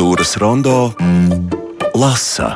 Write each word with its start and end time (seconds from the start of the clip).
Kultūras 0.00 0.30
rondo 0.40 0.74
lasa. 1.92 2.54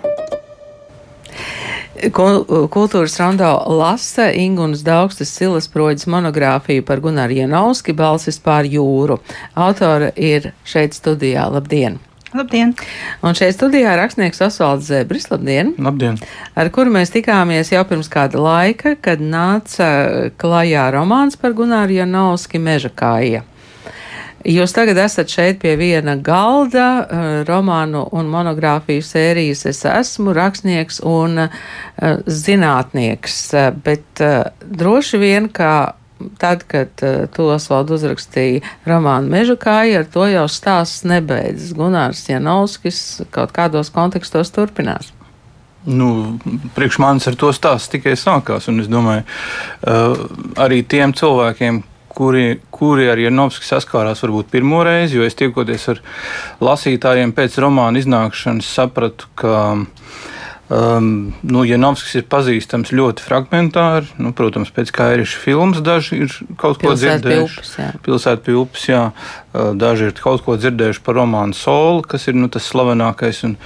Kultūras 2.09 3.19
rondo 3.21 3.51
lasa 3.69 4.31
Ingunas 4.33 4.81
Daugstas 4.87 5.35
Silasproģis 5.37 6.09
monogrāfiju 6.09 6.87
par 6.89 7.05
Gunāru 7.05 7.37
Janovski 7.43 7.93
balsis 7.93 8.41
pār 8.41 8.65
jūru. 8.65 9.19
Autora 9.53 10.09
ir 10.17 10.55
šeit 10.65 10.97
studijā. 10.97 11.45
Labdien! 11.53 12.01
Labdien! 12.33 12.73
Un 13.21 13.37
šeit 13.37 13.59
studijā 13.59 13.93
rakstnieks 14.01 14.41
Osvalds 14.49 14.89
Zebris. 14.89 15.29
Labdien! 15.29 15.77
Labdien! 15.77 16.17
Ar 16.57 16.73
kuru 16.73 16.97
mēs 16.97 17.13
tikāmies 17.13 17.77
jau 17.77 17.85
pirms 17.85 18.09
kāda 18.09 18.41
laika, 18.41 18.97
kad 18.97 19.21
nāca 19.21 20.33
klajā 20.41 20.89
romāns 20.97 21.37
par 21.37 21.53
Gunāru 21.53 22.01
Janovski 22.01 22.57
Meža 22.57 22.89
kāja. 22.89 23.45
Jūs 24.45 24.75
tagad 24.77 24.99
esat 25.01 25.33
šeit 25.33 25.63
pie 25.63 25.73
viena 25.81 26.19
galda, 26.21 26.89
uh, 27.01 27.27
romānu 27.49 28.03
un 28.13 28.29
monogrāfiju 28.29 29.05
sērijas. 29.05 29.65
Es 29.71 29.85
esmu 29.89 30.35
rakstnieks 30.37 31.01
un 31.09 31.47
uh, 31.47 31.59
zinātnieks, 32.29 33.39
bet 33.85 34.21
droši 34.61 35.21
vien, 35.23 35.49
kā 35.49 35.95
tad, 36.41 36.63
kad 36.69 36.93
to 37.35 37.49
Osvaldu 37.53 37.97
uzrakstīja 37.97 38.63
romānu 38.89 39.33
Meža 39.33 39.57
kāja, 39.61 40.03
ar 40.03 40.09
to 40.13 40.29
jau 40.31 40.45
stāsts 40.53 41.05
nebeidzas. 41.09 41.73
Gunārs 41.77 42.23
Janovskis 42.29 43.01
kaut 43.35 43.53
kādos 43.57 43.93
kontekstos 43.93 44.53
turpinās. 44.55 45.13
Nu, 45.85 46.39
priekš 46.77 46.99
manis 47.03 47.29
ar 47.29 47.37
to 47.37 47.51
stāsts 47.53 47.93
tikai 47.93 48.15
sākās, 48.17 48.71
un 48.73 48.81
es 48.81 48.89
domāju, 48.89 49.27
arī 50.57 50.81
tiem 50.89 51.13
cilvēkiem, 51.17 51.83
kuri, 52.15 52.61
kuri 52.75 53.09
ar 53.13 53.21
Janovski 53.21 53.67
saskārās 53.69 54.23
varbūt 54.25 54.53
pirmo 54.53 54.83
reizi, 54.87 55.19
jo 55.19 55.27
es 55.27 55.37
tiekoties 55.39 55.89
ar 55.93 56.03
lasītājiem 56.65 57.35
pēc 57.37 57.59
romāna 57.63 58.01
iznākšanas 58.01 58.71
sapratu, 58.77 59.29
ka 59.39 59.57
um, 60.69 61.09
nu, 61.43 61.65
Janovskis 61.67 62.21
ir 62.21 62.27
pazīstams 62.31 62.93
ļoti 62.95 63.25
fragmentāri. 63.25 64.09
Nu, 64.23 64.33
protams, 64.37 64.73
pēc 64.75 64.93
kā 64.95 65.11
ir 65.17 65.25
filmas, 65.29 65.83
daži 65.85 66.25
ir 66.25 66.35
kaut 66.61 66.81
ko 66.83 66.95
dzirdējuši. 66.99 67.91
Pilsēta 68.05 68.45
pie 68.47 68.57
upes, 68.59 68.89
jā. 68.91 69.05
Uh, 69.53 69.73
daži 69.79 70.11
ir 70.11 70.19
kaut 70.19 70.45
ko 70.47 70.59
dzirdējuši 70.61 71.05
par 71.05 71.19
romānu 71.21 71.57
Solu, 71.59 72.05
kas 72.09 72.29
ir 72.31 72.39
nu, 72.39 72.51
tas 72.53 72.67
slavenākais 72.71 73.45
un 73.49 73.57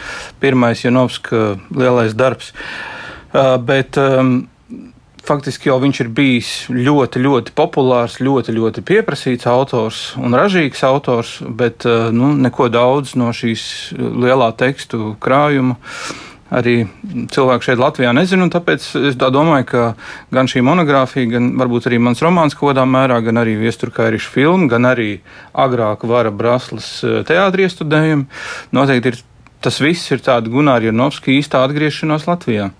pirmais 0.42 0.84
Janovska 0.84 1.58
lielais 1.74 2.16
darbs. 2.18 2.52
Uh, 3.28 3.56
bet, 3.60 4.00
um, 4.00 4.46
faktiski 5.28 5.68
jau 5.70 5.78
viņš 5.82 6.00
ir 6.04 6.08
bijis 6.14 6.52
ļoti, 6.72 7.20
ļoti 7.24 7.54
populārs, 7.58 8.18
ļoti, 8.24 8.54
ļoti 8.56 8.84
pieprasīts 8.88 9.48
autors 9.50 10.00
un 10.20 10.36
ražīgs 10.36 10.84
autors, 10.88 11.38
bet 11.42 11.86
eh, 11.88 12.08
nu, 12.14 12.32
neko 12.38 12.70
daudz 12.72 13.14
no 13.20 13.32
šīs 13.36 13.92
lielā 13.98 14.52
tekstu 14.58 15.14
krājuma. 15.22 15.76
Arī 16.48 16.86
cilvēki 17.28 17.66
šeit 17.66 17.80
Latvijā 17.80 18.14
nezina, 18.16 18.46
tāpēc 18.48 18.84
es 19.10 19.18
domāju, 19.20 19.66
ka 19.68 19.82
gan 20.32 20.48
šī 20.48 20.62
monogrāfija, 20.64 21.28
gan 21.34 21.50
varbūt 21.60 21.90
arī 21.90 21.98
mans 22.00 22.22
romāns 22.24 22.56
kaut 22.56 22.70
kādā 22.70 22.86
mērā, 22.88 23.18
gan 23.26 23.42
arī 23.42 23.58
viesturkairiša 23.60 24.32
filma, 24.32 24.70
gan 24.72 24.88
arī 24.88 25.10
agrāk 25.52 26.08
Vara 26.08 26.32
Braslas 26.32 26.88
eh, 27.04 27.20
teātris 27.28 27.76
studējumi, 27.76 28.30
noteikti 28.72 29.12
ir 29.12 29.22
tas 29.60 29.80
viss 29.82 30.08
ir 30.14 30.24
tāda 30.24 30.48
Gunāra 30.48 30.88
Janovska 30.88 31.34
īstā 31.34 31.66
atgriešanās 31.66 32.28
Latvijā. 32.30 32.70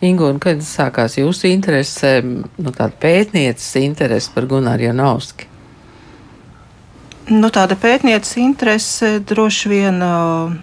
Ingūna, 0.00 0.40
kad 0.40 0.62
sākās 0.64 1.18
jūsu 1.18 1.50
interese, 1.50 2.22
nu, 2.24 2.70
tāda 2.72 2.94
pētnieces 3.02 3.74
interese 3.82 4.30
par 4.32 4.46
Gunāru 4.48 4.86
Janovski? 4.86 5.44
Nu, 7.28 7.50
tāda 7.52 7.76
pētnieces 7.76 8.38
interese 8.40 9.18
droši 9.28 9.70
vien 9.70 10.00
uh, 10.00 10.54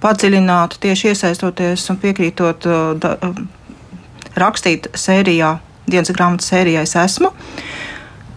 padziļināta 0.00 0.80
tieši 0.80 1.12
iesaistoties 1.12 1.84
un 1.92 2.00
piekrītot 2.00 2.64
uh, 2.70 2.86
da, 2.96 3.12
uh, 3.20 3.36
rakstīt 4.40 4.88
sērijā, 4.96 5.58
dienas 5.84 6.14
grāmatas 6.16 6.48
sērijā 6.54 6.86
es 6.88 6.96
esmu. 6.96 7.30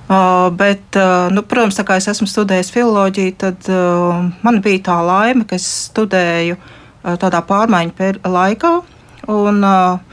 Uh, 0.09 0.49
bet, 0.59 0.83
uh, 0.99 1.29
nu, 1.31 1.45
protams, 1.47 1.79
tā 1.79 1.87
kā 1.87 2.01
es 2.01 2.09
esmu 2.11 2.27
studējis 2.27 2.73
filoloģiju, 2.75 3.37
tad 3.45 3.71
uh, 3.71 4.27
man 4.43 4.59
bija 4.65 4.89
tā 4.91 4.99
laime, 5.07 5.47
ka 5.47 5.55
es 5.55 5.71
studēju 5.87 6.59
uh, 6.59 7.15
tādā 7.21 7.39
pārmaiņu 7.47 8.27
laikā. 8.27 8.75
Un, 9.29 9.63
uh, 9.63 10.08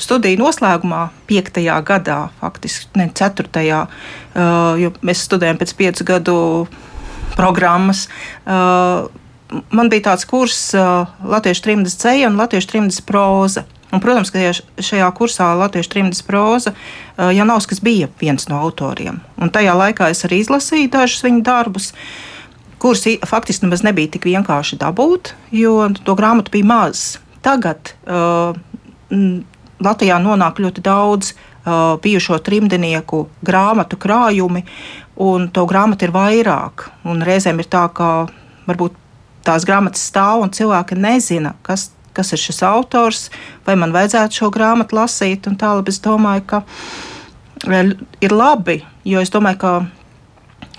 studiju 0.00 0.40
noslēgumā, 0.40 1.08
piektajā 1.28 1.76
gadā, 1.86 2.26
faktiski 2.40 3.00
ne 3.00 3.08
ceturtajā, 3.16 3.84
uh, 3.86 4.74
jo 4.80 4.92
mēs 5.06 5.24
studējam 5.26 5.60
pēc 5.60 5.72
piecu 5.78 6.06
gadu 6.08 6.36
programmas. 7.36 8.06
Uh, 8.44 9.08
man 9.70 9.90
bija 9.92 10.10
tāds 10.10 10.28
kurs 10.28 10.60
uh, 10.76 11.08
Latviešu 11.24 11.64
trimdas 11.68 11.96
ceļa 12.02 12.30
un 12.30 12.38
Latviešu 12.40 12.72
trimdas 12.74 13.00
proza. 13.04 13.66
Un, 13.94 14.00
protams, 14.02 14.32
ka 14.34 14.50
šajā 14.82 15.08
kursā 15.16 15.52
Latviešu 15.56 15.92
trimdas 15.92 16.18
proza 16.26 16.72
Janovskis 17.16 17.78
bija 17.80 18.08
viens 18.18 18.48
no 18.50 18.58
autoriem. 18.58 19.20
Un 19.38 19.52
tajā 19.54 19.76
laikā 19.78 20.08
es 20.10 20.24
arī 20.26 20.40
izlasīju 20.42 20.90
dažus 20.92 21.22
viņa 21.24 21.44
darbus 21.46 21.92
kurus 22.82 23.06
faktiski 23.26 23.64
nemaz 23.64 23.82
nebija 23.86 24.10
tik 24.16 24.26
vienkārši 24.28 24.78
dabūt, 24.82 25.32
jo 25.54 25.88
to 26.04 26.16
grāmatu 26.18 26.52
bija 26.54 26.68
maz. 26.68 27.04
Tagad 27.46 27.94
uh, 28.04 28.58
Latvijā 29.84 30.16
nonāk 30.22 30.60
ļoti 30.62 30.82
daudz 30.84 31.32
uh, 31.32 31.96
bijušo 32.02 32.38
trimdnieku 32.44 33.26
grāmatu 33.44 33.98
krājumi, 34.00 34.62
un 35.20 35.48
to 35.52 35.66
grāmatu 35.68 36.06
ir 36.06 36.14
vairāk. 36.14 36.86
Un 37.04 37.24
reizēm 37.26 37.60
ir 37.60 37.68
tā, 37.72 37.84
ka 37.92 38.28
varbūt 38.68 38.96
tās 39.46 39.66
grāmatas 39.68 40.06
stāv 40.08 40.46
un 40.46 40.52
cilvēki 40.54 40.96
nezina, 40.98 41.52
kas, 41.66 41.90
kas 42.16 42.32
ir 42.32 42.40
šis 42.40 42.62
autors, 42.66 43.26
vai 43.66 43.76
man 43.76 43.92
vajadzētu 43.94 44.40
šo 44.40 44.50
grāmatu 44.54 44.96
lasīt. 44.96 45.48
Tālāk 45.60 45.92
es 45.92 46.00
domāju, 46.04 46.46
ka 46.54 46.62
uh, 46.64 47.92
ir 48.20 48.32
labi, 48.32 48.80
jo 49.04 49.20
es 49.20 49.32
domāju, 49.34 49.60
ka 49.60 49.74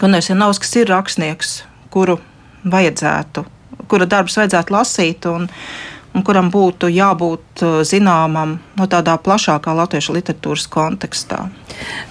Gunārs 0.02 0.30
Janovskis 0.30 0.76
ir 0.82 0.90
rakstnieks, 0.90 1.54
kuru 1.94 2.18
vajadzētu, 2.66 3.46
kura 3.90 4.10
darbus 4.10 4.38
vajadzētu 4.42 4.74
lasīt. 4.74 5.30
Un, 5.30 5.46
uh, 5.46 5.97
un 6.18 6.26
kuram 6.26 6.50
būtu 6.54 6.90
jābūt 6.90 7.62
uh, 7.62 7.80
zināmam 7.86 8.58
no 8.78 8.88
tādā 8.90 9.16
plašākā 9.22 9.74
latviešu 9.78 10.16
literatūras 10.16 10.66
kontekstā. 10.74 11.44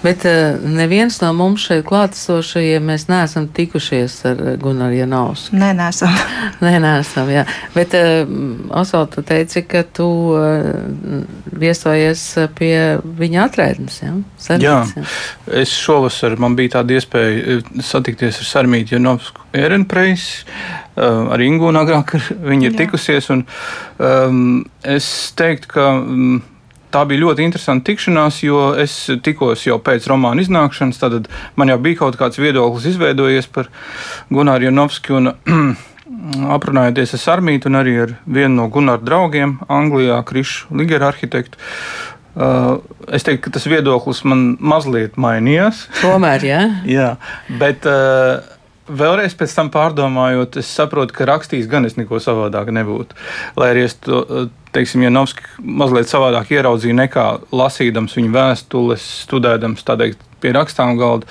Bet 0.03 0.23
uh, 0.27 0.55
neviens 0.63 1.19
no 1.23 1.33
mums 1.35 1.65
šeit 1.67 1.83
klātesošajiem 1.89 2.87
mēs 2.87 3.07
neesam 3.11 3.49
tikušies 3.51 4.15
ar 4.31 4.43
Gunāru 4.61 5.01
Janausku. 5.01 5.57
Nē, 5.59 5.73
neesam. 5.77 6.15
Nē, 6.63 6.77
neesam, 6.83 7.31
jā. 7.33 7.43
Bet, 7.75 7.93
Osvald, 7.93 9.11
tu 9.15 9.23
teici, 9.27 9.65
ka 9.67 9.83
tu 9.83 10.07
viesojies 11.57 12.23
pie 12.57 12.73
viņa 13.03 13.45
atraidnes, 13.45 14.01
jā? 14.05 14.15
Sarmīts, 14.41 14.95
jā. 14.95 15.03
jā. 15.03 15.61
Es 15.63 15.75
šovasar 15.75 16.37
man 16.39 16.55
bija 16.57 16.77
tāda 16.79 16.97
iespēja 16.97 17.61
satikties 17.83 18.41
ar 18.43 18.51
Sarmītu 18.55 18.95
Janovsku 18.97 19.47
Ehrenpreis. 19.57 20.29
Uh, 20.47 20.86
arī 20.97 21.49
Ingūna 21.51 21.83
agrāk 21.85 22.15
viņi 22.31 22.69
ir 22.69 22.73
Jā. 22.73 22.77
tikusies. 22.83 23.29
Un, 23.33 23.43
um, 24.01 24.39
es 24.83 25.07
teiktu, 25.37 25.69
ka 25.75 25.89
um, 25.99 26.39
tā 26.93 27.03
bija 27.09 27.25
ļoti 27.25 27.45
interesanta 27.45 27.91
tikšanās, 27.91 28.41
jo 28.45 28.71
es 28.79 28.95
tikos 29.25 29.67
jau 29.67 29.77
pēc 29.83 30.09
romāna 30.09 30.43
iznākšanas. 30.45 31.01
Tad 31.03 31.29
man 31.59 31.73
jau 31.73 31.77
bija 31.83 32.01
kaut 32.03 32.17
kāds 32.19 32.41
viedoklis 32.41 32.89
izveidojies 32.93 33.49
par 33.53 33.71
Gunāru 34.33 34.71
Janovski. 34.71 35.15
Un, 35.19 35.33
Aprunājoties 36.55 37.13
ar 37.17 37.37
Armītu 37.37 37.67
un 37.67 37.77
arī 37.77 37.97
ar 38.05 38.13
vienu 38.23 38.55
no 38.55 38.67
Gunāra 38.71 39.03
draugiem 39.03 39.57
Anglijā, 39.67 40.21
Krišu 40.25 40.77
Ligera 40.79 41.11
arhitektu, 41.11 41.59
Uh, 42.37 42.83
es 43.09 43.23
teiktu, 43.25 43.47
ka 43.47 43.55
tas 43.55 43.63
viedoklis 43.65 44.19
man 44.29 44.41
mazliet 44.61 45.15
mainījās. 45.17 45.87
Tomēr, 46.03 46.43
jā. 46.45 46.59
jā, 46.97 47.07
bet 47.57 47.87
uh, 47.89 48.45
Vēlreiz 48.87 49.33
pēc 49.35 49.51
tam 49.57 49.69
pārdomājot, 49.73 50.59
es 50.61 50.69
saprotu, 50.71 51.15
ka 51.15 51.27
rakstījis 51.27 51.67
gan 51.71 51.87
es 51.87 51.97
neko 51.99 52.21
savādāk 52.23 52.71
nebūtu. 52.71 53.17
Lai 53.59 53.73
arī 53.73 53.83
es 53.87 53.97
to, 53.99 54.21
teiksim, 54.75 55.03
Janovski 55.03 55.43
mazliet 55.59 56.07
savādāk 56.07 56.53
ieraudzīju 56.55 56.95
nekā 56.95 57.25
lasīdams 57.51 58.15
viņa 58.15 58.31
vēstules, 58.35 59.09
studēdams 59.27 59.83
tādēļ 59.87 60.15
pie 60.43 60.53
rakstām 60.55 60.95
galda. 60.99 61.27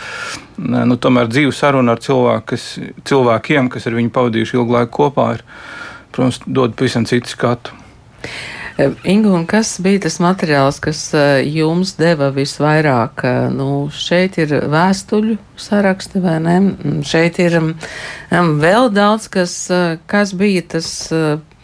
Nu, 0.58 0.98
tomēr 1.00 1.30
dzīvu 1.32 1.54
sarunu 1.54 1.94
ar 1.94 2.02
cilvēku, 2.02 2.46
kas, 2.52 2.68
cilvēkiem, 3.08 3.70
kas 3.72 3.88
ar 3.88 3.96
viņu 3.96 4.12
pavadījuši 4.12 4.58
ilgu 4.58 4.76
laiku 4.76 4.94
kopā, 5.00 5.30
ir, 5.38 5.44
protams, 6.12 6.42
dod 6.46 6.76
pavisam 6.76 7.08
citu 7.08 7.32
skatu. 7.32 7.76
Ingu, 9.04 9.30
un 9.32 9.46
kas 9.48 9.78
bija 9.80 10.02
tas 10.04 10.18
materiāls, 10.20 10.76
kas 10.84 10.98
eh, 11.16 11.46
jums 11.48 11.94
deva 11.96 12.28
visvairāk? 12.34 13.22
Eh, 13.24 13.38
nu, 13.54 13.86
šeit 13.88 14.36
ir 14.42 14.52
vēstuļu 14.68 15.38
saraksti, 15.56 16.20
vai 16.20 16.36
ne? 16.44 16.58
Mm, 16.60 16.98
šeit 17.08 17.40
ir 17.40 17.56
um, 17.62 17.72
vēl 18.60 18.90
daudz, 18.92 19.30
kas, 19.32 19.56
kas 20.10 20.34
bija 20.36 20.66
tas 20.76 20.90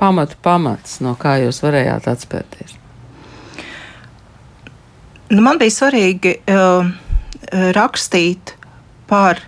pamatu 0.01 0.41
pamats, 0.41 1.03
no 1.05 1.13
kā 1.21 1.37
jūs 1.45 1.61
varējāt 1.61 2.09
atspērties. 2.15 2.79
Nu, 5.33 5.41
man 5.45 5.61
bija 5.61 5.77
svarīgi 5.77 6.39
uh, 6.49 6.89
rakstīt 7.77 8.57
par 9.09 9.41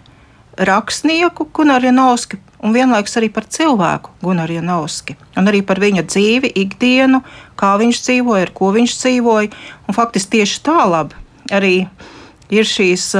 rakstnieku 0.60 1.48
Kunāru 1.56 1.88
Janovski 1.88 2.43
un 2.64 2.72
vienlaikus 2.74 3.18
arī 3.20 3.28
par 3.32 3.46
cilvēku 3.50 4.14
Gunāru 4.24 4.56
Janovski. 4.56 5.18
Un 5.38 5.50
arī 5.50 5.60
par 5.66 5.80
viņa 5.82 6.06
dzīvi, 6.08 6.50
ikdienu, 6.64 7.20
kā 7.60 7.74
viņš 7.80 8.00
dzīvoja, 8.06 8.46
ar 8.48 8.52
ko 8.56 8.70
viņš 8.74 8.96
dzīvoja. 9.02 9.50
Un 9.88 9.96
faktiski 9.96 10.38
tieši 10.38 10.62
tā 10.64 10.80
labi 10.88 11.20
arī 11.52 11.74
ir 12.54 12.68
šīs 12.68 13.10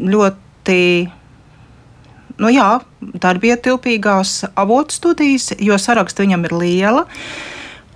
ļoti 0.00 0.80
nu 2.40 2.50
jā, 2.50 2.70
darbietilpīgās 3.00 4.40
avotu 4.58 4.96
studijas, 4.96 5.52
jo 5.62 5.76
saraksts 5.78 6.24
viņam 6.24 6.48
ir 6.48 6.56
liela. 6.58 7.04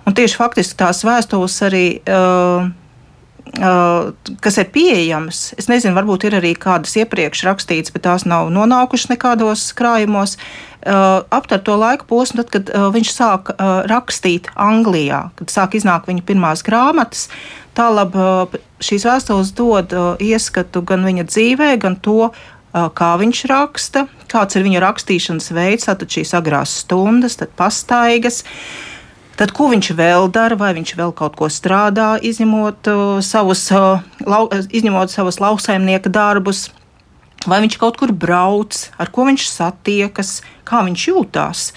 Un 0.07 0.15
tieši 0.15 0.37
faktiski 0.39 0.79
tās 0.79 1.03
vēstules 1.05 1.57
arī 1.65 1.87
Uh, 2.05 2.69
kas 3.53 4.57
ir 4.61 4.69
pieejamas. 4.73 5.53
Es 5.57 5.69
nezinu, 5.71 5.95
varbūt 5.97 6.27
ir 6.27 6.37
arī 6.37 6.53
kādas 6.59 6.93
iepriekš 7.01 7.43
rakstītas, 7.47 7.93
bet 7.95 8.05
tās 8.05 8.25
nav 8.29 8.51
nonākušas 8.53 9.09
nekādos 9.15 9.69
krājumos. 9.77 10.37
Uh, 10.79 11.25
aptver 11.35 11.59
to 11.59 11.73
laiku 11.75 12.05
posmu, 12.07 12.39
tad, 12.39 12.51
kad 12.53 12.69
uh, 12.71 12.85
viņš 12.93 13.09
sāk 13.11 13.49
uh, 13.51 13.81
rakstīt 13.89 14.47
Anglijā, 14.55 15.25
kad 15.35 15.51
sāk 15.51 15.75
iznākt 15.75 16.07
viņa 16.07 16.23
pirmās 16.23 16.63
grāmatas. 16.63 17.25
Tālāk 17.75 18.15
uh, 18.15 18.61
šīs 18.79 19.03
vēstules 19.09 19.51
dod 19.57 19.91
uh, 19.91 20.13
ieskatu 20.23 20.85
gan 20.87 21.03
viņa 21.03 21.25
dzīvē, 21.27 21.73
gan 21.83 21.97
to, 21.99 22.29
uh, 22.29 22.87
kā 22.95 23.09
viņš 23.19 23.43
raksta, 23.51 24.05
kāds 24.31 24.55
ir 24.55 24.63
viņa 24.69 24.85
rakstīšanas 24.85 25.51
veids, 25.57 25.89
tad 25.89 26.07
šīs 26.07 26.31
agrās 26.39 26.77
stundas, 26.85 27.35
tad 27.41 27.51
pastaigas. 27.59 28.45
Uh, 28.45 28.89
Tad, 29.39 29.53
ko 29.55 29.69
viņš 29.71 29.93
vēl 29.95 30.27
dara, 30.35 30.57
vai 30.59 30.73
viņš 30.75 30.97
vēl 30.99 31.13
kaut 31.15 31.37
ko 31.39 31.47
strādā, 31.47 32.17
izņemot 32.19 32.89
uh, 32.91 33.03
savus, 33.23 33.61
uh, 33.71 34.01
lau, 34.27 34.49
izņemot 34.51 35.13
savus 35.13 35.39
lauksaimnieka 35.39 36.11
darbus, 36.11 36.65
vai 37.47 37.61
viņš 37.63 37.77
kaut 37.79 37.95
kur 38.01 38.11
brauc, 38.11 38.75
ar 38.99 39.11
ko 39.15 39.29
viņš 39.29 39.45
satiekas, 39.47 40.41
kā 40.67 40.83
viņš 40.83 41.07
jūtās. 41.07 41.69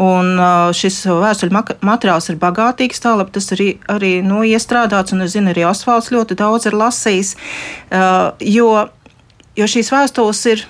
Un 0.00 0.32
uh, 0.40 0.72
šis 0.72 1.02
vēstuļu 1.06 1.60
materiāls 1.84 2.30
ir 2.32 2.40
bagātīgs, 2.40 3.04
tālāk 3.04 3.36
tas 3.36 3.52
arī, 3.52 3.68
arī 3.92 4.16
nu, 4.24 4.40
iestrādāts, 4.48 5.12
un 5.12 5.28
es 5.28 5.36
zinu, 5.36 5.52
arī 5.52 5.68
Osvalds 5.68 6.08
ļoti 6.14 6.40
daudz 6.40 6.70
ir 6.70 6.80
lasījis, 6.80 7.36
uh, 7.92 8.32
jo, 8.40 8.70
jo 9.60 9.70
šīs 9.76 9.92
vēstules 9.92 10.44
ir 10.50 10.64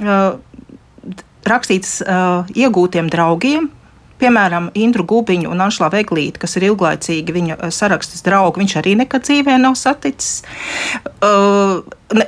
uh, 0.00 0.40
rakstītas 1.46 2.00
uh, 2.00 2.48
iegūtiem 2.56 3.12
draugiem, 3.12 3.68
Piemēram, 4.20 4.70
Indru 4.78 5.04
Gubiņu 5.08 5.50
un 5.52 5.60
Anšlā 5.66 5.90
Veglīti, 5.92 6.40
kas 6.40 6.56
ir 6.56 6.68
ilglaicīgi 6.70 7.36
viņa 7.36 7.58
eh, 7.58 7.72
sarakstas 7.74 8.24
draugi, 8.26 8.62
viņš 8.62 8.76
arī 8.80 8.96
nekad 9.02 9.26
dzīvē 9.26 9.58
nav 9.60 9.76
saticis. 9.78 10.42
Uh, 11.20 11.84
ne, 12.16 12.26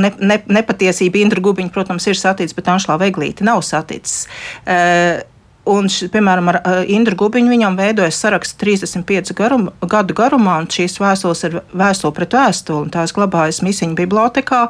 ne, 0.00 0.10
ne, 0.32 0.40
nepatiesība 0.58 1.20
Indra 1.20 1.42
Gubiņa, 1.44 1.72
protams, 1.74 2.08
ir 2.08 2.18
saticis, 2.18 2.56
bet 2.56 2.72
Anšlā 2.72 2.98
Veglīti 3.02 3.46
nav 3.46 3.64
saticis. 3.66 4.24
Uh, 4.64 5.20
Un, 5.66 5.88
š, 5.90 6.06
piemēram, 6.14 6.46
ar 6.52 6.60
uh, 6.60 6.76
Indru 6.94 7.16
Gubiņu 7.18 7.50
viņam 7.50 7.76
veidojas 7.78 8.20
saraksts 8.22 8.54
35 8.60 9.32
garum, 9.34 9.64
gadu 9.82 10.14
garumā, 10.14 10.60
un 10.62 10.68
šīs 10.70 11.00
vēstules 11.02 11.42
ir 11.48 11.56
vēstule 11.74 12.14
pret 12.14 12.36
vēstuli. 12.38 12.92
Tās 12.94 13.14
glabājas 13.16 13.64
Misiņu 13.66 13.98
bibliotekā, 13.98 14.60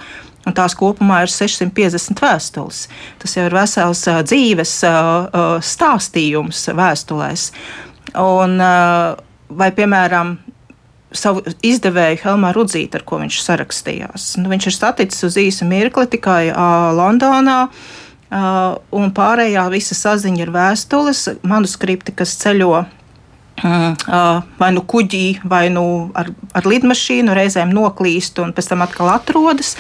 un 0.49 0.57
tās 0.57 0.77
kopumā 0.79 1.27
ir 1.27 1.33
650 1.35 2.23
vēstules. 2.25 2.87
Tas 3.21 3.37
jau 3.37 3.45
ir 3.45 3.57
vesels 3.59 4.07
uh, 4.09 4.23
dzīves 4.25 4.73
uh, 4.89 5.59
stāstījums 5.61 6.65
vēstulēs. 6.81 7.51
Un, 8.17 8.57
vai, 8.57 9.69
piemēram, 9.77 10.37
savu 11.13 11.43
izdevēju 11.67 12.23
Helmā 12.23 12.55
Rudzītu, 12.57 12.97
ar 12.97 13.05
ko 13.05 13.21
viņš 13.21 13.43
sarakstījās. 13.45 14.31
Nu, 14.41 14.49
viņš 14.49 14.71
ir 14.71 14.77
saticis 14.79 15.29
uz 15.29 15.37
īsu 15.43 15.69
mirkli 15.69 16.07
tikai 16.17 16.55
Londonā. 16.97 17.61
Uh, 17.67 18.06
un 18.31 19.11
pārējā 19.15 19.67
visa 19.71 19.95
saziņa 19.95 20.43
ir 20.43 20.53
vēstules, 20.55 21.27
manuskripti, 21.47 22.15
kas 22.17 22.37
ceļo 22.43 22.85
vai 23.57 24.69
nu 24.75 24.83
kuģī, 24.85 25.41
vai 25.49 25.69
nu 25.73 26.11
ar, 26.15 26.29
ar 26.53 26.67
lidmašīnu, 26.69 27.33
reizēm 27.33 27.73
noklīst 27.73 28.39
un 28.43 28.53
pēc 28.53 28.69
tam 28.69 28.85
atkal 28.85 29.09
atrodas. 29.15 29.77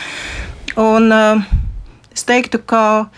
Un, 0.81 1.13
uh, 1.13 1.45
es 2.13 2.25
teiktu, 2.25 2.61
ka 2.65 3.09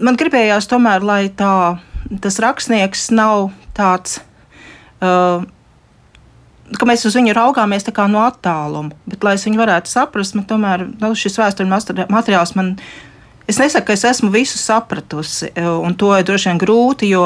man 0.00 0.20
gribējās 0.20 0.68
tomēr, 0.68 1.04
lai 1.04 1.28
tā, 1.32 1.80
tas 2.20 2.40
rakstnieks 2.40 3.10
nav 3.14 3.50
tāds. 3.76 4.20
Uh, 5.00 5.44
ka 6.78 6.88
mēs 6.88 7.04
uz 7.04 7.16
viņu 7.16 7.34
raugāmies 7.36 7.84
no 8.08 8.24
attāluma, 8.24 8.92
bet, 9.06 9.24
lai 9.24 9.34
es 9.36 9.44
viņu 9.44 9.60
varētu 9.60 9.90
saprast, 9.90 10.34
man 10.34 10.46
tomēr 10.48 10.86
nu, 10.88 11.12
šis 11.14 11.38
vēstures 11.38 12.08
materiāls 12.08 12.54
man 12.56 12.76
Es 13.44 13.58
nesaku, 13.60 13.90
ka 13.90 13.92
es 13.92 14.04
esmu 14.08 14.30
visu 14.32 14.56
sapratusi, 14.56 15.50
e, 15.52 15.62
un 15.68 15.92
to 16.00 16.08
ir 16.16 16.24
droši 16.24 16.48
vien 16.48 16.60
grūti, 16.62 17.10
jo, 17.12 17.20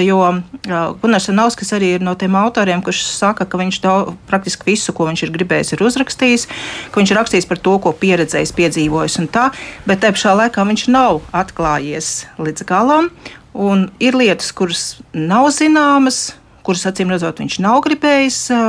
jo 0.00 0.20
e, 0.24 0.78
Gunārs 1.02 1.26
Janovskis 1.28 1.74
arī 1.76 1.90
ir 1.98 2.04
no 2.04 2.14
tiem 2.16 2.38
autoriem, 2.40 2.80
kurš 2.80 3.02
saka, 3.12 3.44
ka 3.44 3.60
viņš 3.60 3.80
daudz, 3.84 4.14
praktiski 4.30 4.70
visu, 4.70 4.94
ko 4.96 5.04
viņš 5.10 5.26
ir 5.26 5.34
gribējis, 5.34 5.74
ir 5.76 5.82
uzrakstījis, 5.84 6.46
ka 6.88 7.02
viņš 7.02 7.12
ir 7.12 7.20
rakstījis 7.20 7.48
par 7.50 7.60
to, 7.60 7.74
ko 7.84 7.92
pieredzējis, 7.92 8.54
piedzīvojis 8.56 9.18
un 9.20 9.28
tā, 9.28 9.50
bet 9.84 10.00
te 10.00 10.08
pašā 10.16 10.32
laikā 10.38 10.64
viņš 10.64 10.86
nav 10.96 11.20
atklājies 11.36 12.14
līdz 12.40 12.64
galam, 12.70 13.10
un 13.52 13.90
ir 14.00 14.16
lietas, 14.16 14.54
kuras 14.56 14.86
nav 15.12 15.50
zināmas, 15.52 16.30
kuras 16.64 16.86
acīm 16.88 17.12
redzot 17.12 17.44
viņš 17.44 17.60
nav 17.60 17.82
gribējis 17.84 18.46
e, 18.48 18.62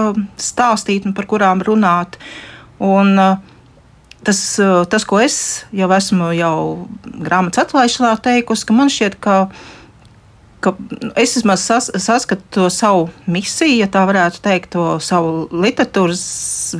stāstīt 0.43 1.07
un 1.07 1.15
par 1.15 1.31
kurām 1.31 1.63
runāt. 1.63 2.19
Un, 2.81 3.13
uh, 3.21 3.50
tas, 4.23 4.59
eh, 4.59 4.85
tas, 4.89 5.05
ko 5.05 5.19
es 5.19 5.65
jau 5.73 5.89
esmu 5.95 6.31
jau 6.37 6.55
grāmatas 7.25 7.65
atlaišanā 7.65 8.15
teikusi, 8.23 8.65
ka 8.67 8.75
man 8.75 8.91
šķiet, 8.91 9.17
ka, 9.23 9.35
ka 10.61 10.73
es 11.19 11.35
vismaz 11.37 11.63
sas, 11.65 11.89
saskatu 12.05 12.43
to 12.53 12.67
savu 12.73 13.07
misiju, 13.25 13.79
ja 13.81 13.89
tā 13.91 14.03
varētu 14.09 14.43
teikt, 14.45 14.73
to 14.75 14.99
savu 15.03 15.47
literatūras 15.51 16.25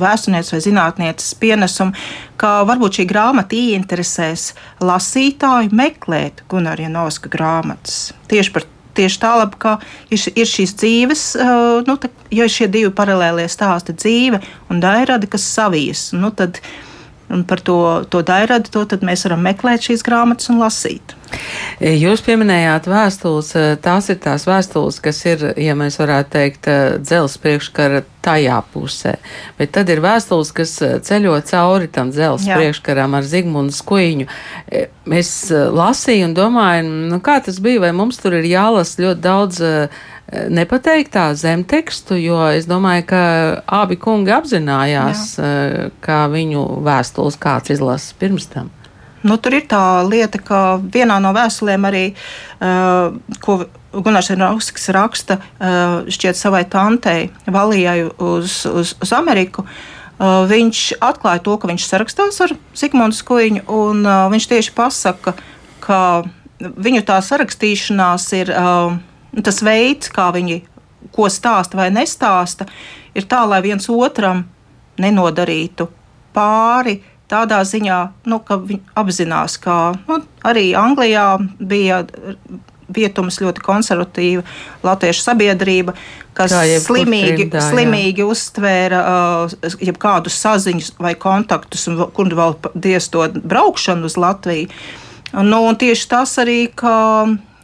vēsturnieces 0.00 0.54
vai 0.54 0.60
zinātnieces 0.66 1.32
pienesumu, 1.40 1.96
ka 2.40 2.60
varbūt 2.68 3.00
šī 3.00 3.08
grāmata 3.10 3.58
ieinteresēs 3.58 4.52
lasītāju 4.82 5.74
meklēt 5.74 6.44
Gunārs 6.50 6.86
Janovska 6.86 7.32
grāmatas. 7.32 8.12
Tieši 8.30 8.54
par 8.54 8.68
tieši 8.92 9.18
tālāk, 9.22 9.54
ka 9.56 9.70
ir, 10.12 10.20
ir 10.36 10.48
šīs 10.48 10.74
dzīves, 10.76 11.20
uh, 11.40 11.78
nu, 11.88 11.94
tā, 11.96 12.10
jo 12.28 12.44
ir 12.44 12.52
šie 12.52 12.66
divi 12.68 12.90
paralēlie 12.92 13.46
stāsti, 13.48 13.94
dzīve 13.96 14.42
un 14.68 14.82
dairadi, 14.84 15.30
kas 15.32 15.46
savijas. 15.48 16.10
Nu, 16.12 16.28
tad, 16.36 16.60
uh, 16.60 16.91
Un 17.32 17.46
par 17.48 17.62
to, 17.64 18.04
to 18.12 18.20
dairadu 18.26 18.68
to 18.68 18.98
mēs 19.00 19.24
varam 19.24 19.44
meklēt 19.46 19.88
šīs 19.88 20.04
grāmatas 20.04 20.50
un 20.52 20.60
lasīt. 20.60 21.14
Jūs 21.80 22.20
pieminējāt 22.26 22.86
vēstules, 22.92 23.54
tās 23.80 24.10
ir 24.12 24.18
tās 24.20 24.44
vēstules, 24.44 24.98
kas 25.00 25.22
ir, 25.24 25.46
ja 25.56 25.72
mēs 25.78 25.96
varētu 26.00 26.32
teikt, 26.34 26.68
dzels 27.00 27.38
priekškara 27.40 28.02
tajā 28.22 28.58
pusē. 28.74 29.16
Bet 29.58 29.72
tad 29.74 29.90
ir 29.90 30.02
vēstules, 30.04 30.52
kas 30.54 30.76
ceļo 31.08 31.38
cauri 31.48 31.88
tam 31.90 32.12
dzels 32.12 32.44
Jā. 32.46 32.60
priekškaram 32.60 33.16
ar 33.16 33.26
Zigmundu 33.26 33.74
Skuiņu. 33.74 34.28
Es 35.22 35.34
lasīju 35.50 36.28
un 36.28 36.36
domāju, 36.36 36.86
nu 37.14 37.22
kā 37.24 37.40
tas 37.42 37.58
bija, 37.64 37.86
vai 37.88 37.94
mums 37.96 38.20
tur 38.22 38.36
ir 38.38 38.46
jālas 38.52 38.98
ļoti 39.00 39.24
daudz 39.24 39.64
nepateiktā 40.32 41.32
zemtekstu, 41.36 42.16
jo 42.16 42.38
es 42.54 42.66
domāju, 42.68 43.04
ka 43.12 43.22
abi 43.82 43.98
kungi 44.00 44.32
apzinājās, 44.32 45.26
Jā. 45.36 45.48
Eh, 45.48 45.90
kā 46.04 46.24
viņu 46.32 46.64
vēstules 46.84 47.36
kāds 47.40 47.74
izlasa 47.74 48.16
pirms 48.18 48.48
tam. 48.52 48.70
Nu, 49.22 49.36
tur 49.38 49.54
ir 49.54 49.68
tā 49.70 50.02
lieta, 50.02 50.40
ka 50.42 50.80
vienā 50.82 51.20
no 51.22 51.30
vēstulēm 51.30 51.84
arī, 51.86 52.06
uh, 52.58 53.14
ko 53.38 53.68
Gunārs 53.94 54.32
Rausks 54.34 54.88
raksta 54.90 55.36
uh, 55.38 56.08
šķiet 56.10 56.34
savai 56.34 56.64
tantei 56.66 57.28
Valijai 57.46 58.08
uz, 58.10 58.64
uz, 58.66 58.96
uz 58.98 59.12
Ameriku, 59.14 59.62
uh, 59.62 60.42
viņš 60.50 60.98
atklāja 60.98 61.44
to, 61.46 61.54
ka 61.54 61.70
viņš 61.70 61.86
sarakstās 61.86 62.40
ar 62.42 62.56
Sigmundu 62.74 63.14
Skuiņu, 63.14 63.62
un 63.70 64.02
viņš 64.34 64.50
tieši 64.56 64.74
pasaka, 64.74 65.36
ka 65.86 66.00
viņu 66.58 67.06
tā 67.06 67.22
sarakstīšanās 67.22 68.26
ir 68.40 68.50
uh, 68.50 68.98
tas 69.40 69.62
veids, 69.64 70.10
kā 70.12 70.28
viņi 70.34 70.60
ko 71.12 71.28
stāsta 71.32 71.78
vai 71.78 71.88
nestāsta, 71.94 72.66
ir 73.16 73.26
tā, 73.28 73.42
lai 73.48 73.62
viens 73.64 73.88
otram 73.90 74.44
nenodarītu 75.00 75.88
pāri. 76.36 77.00
Tādā 77.32 77.62
ziņā, 77.64 77.98
nu, 78.28 78.42
ka 78.44 78.58
viņi 78.60 78.82
apzinās, 79.00 79.56
ka 79.62 79.94
nu, 80.04 80.18
arī 80.44 80.74
Anglijā 80.76 81.38
bija 81.56 82.02
vietums 82.92 83.38
ļoti 83.40 83.62
konservatīva 83.64 84.42
latviešu 84.84 85.24
sabiedrība, 85.24 85.94
kas 86.36 86.52
slimīgi, 86.84 87.46
trimdā, 87.46 87.62
slimīgi 87.70 88.26
uztvēra 88.26 89.00
uh, 89.00 89.54
jebkādu 89.80 90.32
saziņu 90.32 90.98
vai 91.00 91.14
kontaktus, 91.16 91.86
un 91.88 92.02
kur 92.12 92.28
vēl 92.36 92.58
dieztot 92.74 93.40
braukšanu 93.40 94.10
uz 94.10 94.18
Latviju. 94.20 94.68
Nu, 95.32 95.62
tieši 95.80 96.08
tas 96.10 96.36
arī, 96.42 96.66
ka 96.76 96.92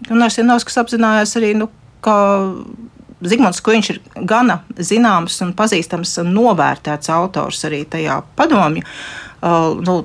Gunārs 0.06 0.38
Janovskis 0.38 0.78
apzinājās 0.78 1.34
arī, 1.40 1.54
nu, 1.58 1.66
ka 2.04 2.14
Zigmunds 3.26 3.62
Kuņš 3.66 3.90
ir 3.90 4.02
gana 4.30 4.60
zināms 4.78 5.40
un 5.42 5.54
pazīstams 5.58 6.20
un 6.22 6.30
novērtēts 6.36 7.10
autors 7.10 7.64
arī 7.66 7.82
tajā 7.90 8.20
padomju 8.38 8.84
uh, 8.84 9.74
nu, 9.82 9.96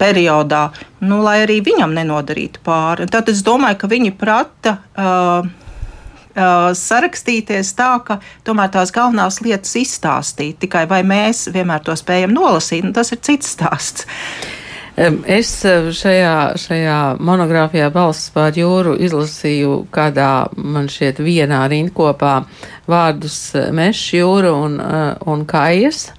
periodā, 0.00 0.68
nu, 1.04 1.20
lai 1.24 1.42
arī 1.44 1.60
viņam 1.64 1.92
nenodarītu 1.98 2.62
pāri. 2.64 3.08
Tad 3.12 3.28
es 3.32 3.44
domāju, 3.44 3.82
ka 3.82 3.92
viņi 3.92 4.14
prata. 4.18 4.78
Uh, 4.96 5.50
uh, 6.32 6.70
sarakstīties 6.78 7.74
tā, 7.78 7.92
ka 8.06 8.18
tomēr 8.46 8.72
tās 8.72 8.94
galvenās 8.94 9.42
lietas 9.44 9.76
izstāstīt. 9.78 10.62
Tikai 10.64 10.86
vai 10.90 11.02
mēs 11.06 11.46
vienmēr 11.52 11.84
to 11.84 11.96
spējam 11.98 12.34
nolasīt, 12.36 12.86
nu, 12.86 12.94
tas 12.96 13.12
ir 13.12 13.20
cits 13.24 13.52
stāsts. 13.56 14.08
Es 14.92 15.50
šajā, 15.96 16.32
šajā 16.60 16.96
monogrāfijā 17.24 17.86
balsts 17.94 18.28
pār 18.34 18.52
jūru 18.60 18.92
izlasīju 19.00 19.86
kādā 19.92 20.50
man 20.52 20.90
šķiet 20.92 21.22
vienā 21.24 21.62
rindkopā 21.72 22.32
vārdus 22.92 23.38
mešs, 23.72 24.02
jūra 24.18 24.50
un, 24.52 24.76
un 25.32 25.46
kājas, 25.48 26.10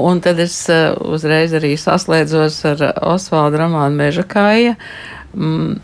un 0.00 0.22
tad 0.24 0.40
es 0.40 0.56
uzreiz 1.04 1.52
arī 1.52 1.74
saslēdzos 1.76 2.62
ar 2.72 2.86
Osvaldu 3.12 3.60
Ramānu 3.60 4.00
Meža 4.00 4.24
kāja. 4.24 4.78
Mm, 5.36 5.76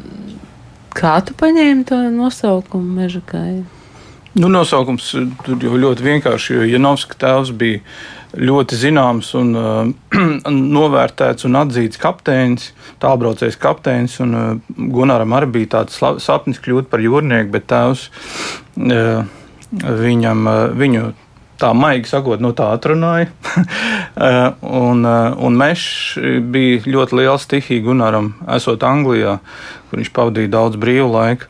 kā 0.97 1.19
tu 1.27 1.37
paņēmi 1.37 1.85
to 1.93 2.01
nosaukumu 2.15 3.03
Meža 3.03 3.21
kāja? 3.29 3.67
Nu, 4.39 4.47
nosaukums 4.49 5.11
tur 5.45 5.61
jau 5.61 5.77
ļoti 5.77 6.07
vienkārši, 6.07 6.55
jo 6.55 6.67
Janovska 6.73 7.19
tēvs 7.19 7.51
bija 7.53 7.83
ļoti 8.37 8.79
zināms 8.79 9.33
un 9.39 9.55
uh, 9.59 10.51
novērtēts 10.51 11.47
un 11.49 11.59
atzīts 11.63 12.01
kapteinis, 12.01 12.71
tālbraucējs 13.03 13.59
kapteinis. 13.61 14.19
Un, 14.25 14.37
uh, 14.37 14.77
Gunaram 14.95 15.35
arī 15.37 15.51
bija 15.59 15.75
tāds 15.79 15.99
sapnis 16.25 16.63
kļūt 16.63 16.91
par 16.93 17.03
jūrnieku, 17.05 17.51
bet 17.55 17.69
tēvs 17.71 18.07
uh, 18.11 19.27
viņam, 19.71 20.47
uh, 20.51 20.63
viņu 20.77 21.11
tā 21.61 21.75
maigi 21.77 22.09
sakot, 22.09 22.41
no 22.41 22.55
tā 22.57 22.71
atrunāja. 22.77 23.29
Un, 24.81 25.05
un 25.05 25.57
mežs 25.57 26.17
bija 26.53 26.81
ļoti 26.89 27.17
liels 27.19 27.45
stihija 27.45 27.85
Gunaram, 27.85 28.31
esot 28.57 28.83
Anglijā, 28.85 29.37
kur 29.89 30.01
viņš 30.01 30.11
pavadīja 30.17 30.53
daudz 30.53 30.81
brīvu 30.81 31.09
laiku. 31.13 31.49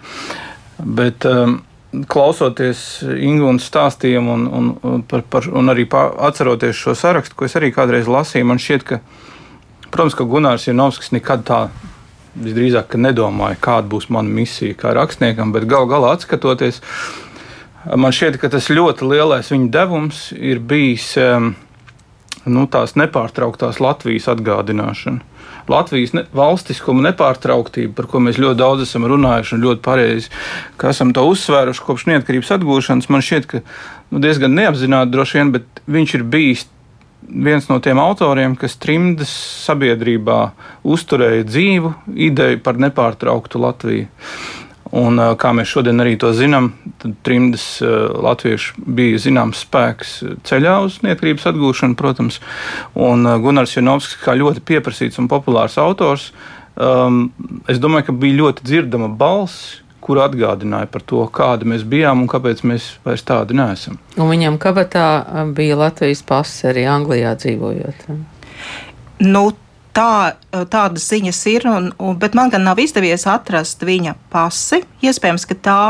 Bet, 0.83 1.27
um, 1.31 1.61
klausoties 1.91 3.03
Ingūnas 3.03 3.67
stāstījumu 3.67 4.35
un, 4.35 4.47
un, 4.47 4.67
un, 4.87 5.03
par, 5.07 5.25
par, 5.27 5.47
un 5.51 5.73
arī 5.73 5.87
pār, 5.91 6.13
atceroties 6.29 6.79
šo 6.79 6.95
sarakstu, 6.99 7.37
ko 7.37 7.49
es 7.49 7.57
arī 7.59 7.73
kādreiz 7.75 8.11
lasīju, 8.11 8.47
man 8.47 8.63
šķiet, 8.63 8.85
ka, 8.87 9.01
protams, 9.89 10.15
ka 10.19 10.27
Gunārs 10.31 10.69
Janovskis 10.69 11.11
nekad 11.17 11.43
tā 11.49 11.65
visdrīzāk 12.39 12.95
nedomāja, 12.95 13.59
kāda 13.59 13.91
būs 13.91 14.07
mana 14.15 14.31
misija 14.31 14.77
kā 14.79 14.95
rakstniekam, 14.95 15.51
bet 15.55 15.67
gal 15.71 15.89
galā 15.91 16.15
atskatoties, 16.15 16.79
man 17.91 18.15
šķiet, 18.15 18.39
ka 18.39 18.53
tas 18.55 18.71
ļoti 18.71 19.11
lielais 19.11 19.51
viņa 19.51 19.73
devums 19.75 20.29
ir 20.39 20.63
bijis 20.63 21.17
nu, 21.19 22.67
tās 22.71 22.95
nepārtrauktās 22.97 23.83
Latvijas 23.83 24.31
atgādināšana. 24.31 25.27
Latvijas 25.71 26.15
ne, 26.17 26.25
valstiskumu 26.37 27.05
nepārtrauktību, 27.07 27.95
par 27.99 28.09
ko 28.11 28.23
mēs 28.25 28.41
ļoti 28.43 28.61
daudz 28.61 28.85
esam 28.87 29.07
runājuši 29.11 29.57
un 29.57 29.65
ļoti 29.69 29.85
pareizi, 29.85 30.35
ka 30.81 30.93
esam 30.95 31.15
to 31.17 31.25
uzsvēruši 31.31 31.87
kopš 31.87 32.09
neatkarības 32.11 32.53
atgūšanas, 32.59 33.09
man 33.13 33.25
šķiet, 33.25 33.49
ka 33.51 33.63
nu, 34.11 34.23
diezgan 34.23 34.55
neapzināti 34.59 35.15
droši 35.15 35.41
vien, 35.41 35.55
bet 35.57 35.83
viņš 35.91 36.19
ir 36.19 36.29
bijis 36.35 36.67
viens 37.31 37.69
no 37.69 37.79
tiem 37.85 38.01
autoriem, 38.01 38.57
kas 38.59 38.79
trimdas 38.81 39.31
sabiedrībā 39.67 40.41
uzturēja 40.89 41.45
dzīvu 41.47 41.93
ideju 42.31 42.63
par 42.65 42.81
nepārtrauktu 42.81 43.61
Latviju. 43.61 44.09
Un, 44.97 45.21
kā 45.39 45.53
mēs 45.55 45.71
šodien 45.71 46.03
arī 46.03 46.17
to 46.19 46.33
zinām, 46.35 46.73
tad 46.99 47.13
trimdas 47.27 47.65
latviešu 47.81 48.83
bija 48.91 49.21
zināms 49.23 49.61
spēks 49.63 50.17
ceļā 50.49 50.81
uz 50.83 50.97
neatkarības 51.07 51.47
atgūšanu, 51.53 51.95
protams. 51.99 52.41
Un 52.99 53.23
Gunārs 53.45 53.77
Janovskis, 53.77 54.19
kā 54.25 54.35
ļoti 54.39 54.65
pieprasīts 54.67 55.21
un 55.23 55.31
populārs 55.31 55.79
autors, 55.79 56.33
um, 56.75 57.29
es 57.71 57.79
domāju, 57.79 58.09
ka 58.09 58.17
bija 58.19 58.41
ļoti 58.43 58.67
dzirdama 58.67 59.13
balss, 59.21 59.79
kur 60.01 60.19
atgādināja 60.25 60.89
par 60.91 61.05
to, 61.07 61.23
kāda 61.31 61.69
mēs 61.69 61.85
bijām 61.87 62.25
un 62.25 62.31
kāpēc 62.31 62.65
mēs 62.67 62.91
vairs 63.07 63.23
tādi 63.29 63.55
neesam. 63.55 64.01
Un 64.19 64.31
viņam 64.33 64.59
kabatā 64.59 65.07
bija 65.55 65.79
Latvijas 65.79 66.25
pases 66.27 66.65
arī 66.73 66.87
Anglijā 66.91 67.37
dzīvojot. 67.39 68.07
Nu, 69.29 69.51
tā, 70.01 70.65
tādas 70.73 71.09
ziņas 71.13 71.41
ir, 71.53 71.67
un, 71.69 71.91
un, 72.01 72.17
bet 72.21 72.37
man 72.39 72.53
gan 72.53 72.65
nav 72.65 72.81
izdevies 72.81 73.27
atrast 73.29 73.85
viņa 73.85 74.17
pasi. 74.33 74.81
Iespējams, 75.05 75.47
ka 75.51 75.59
tā 75.61 75.83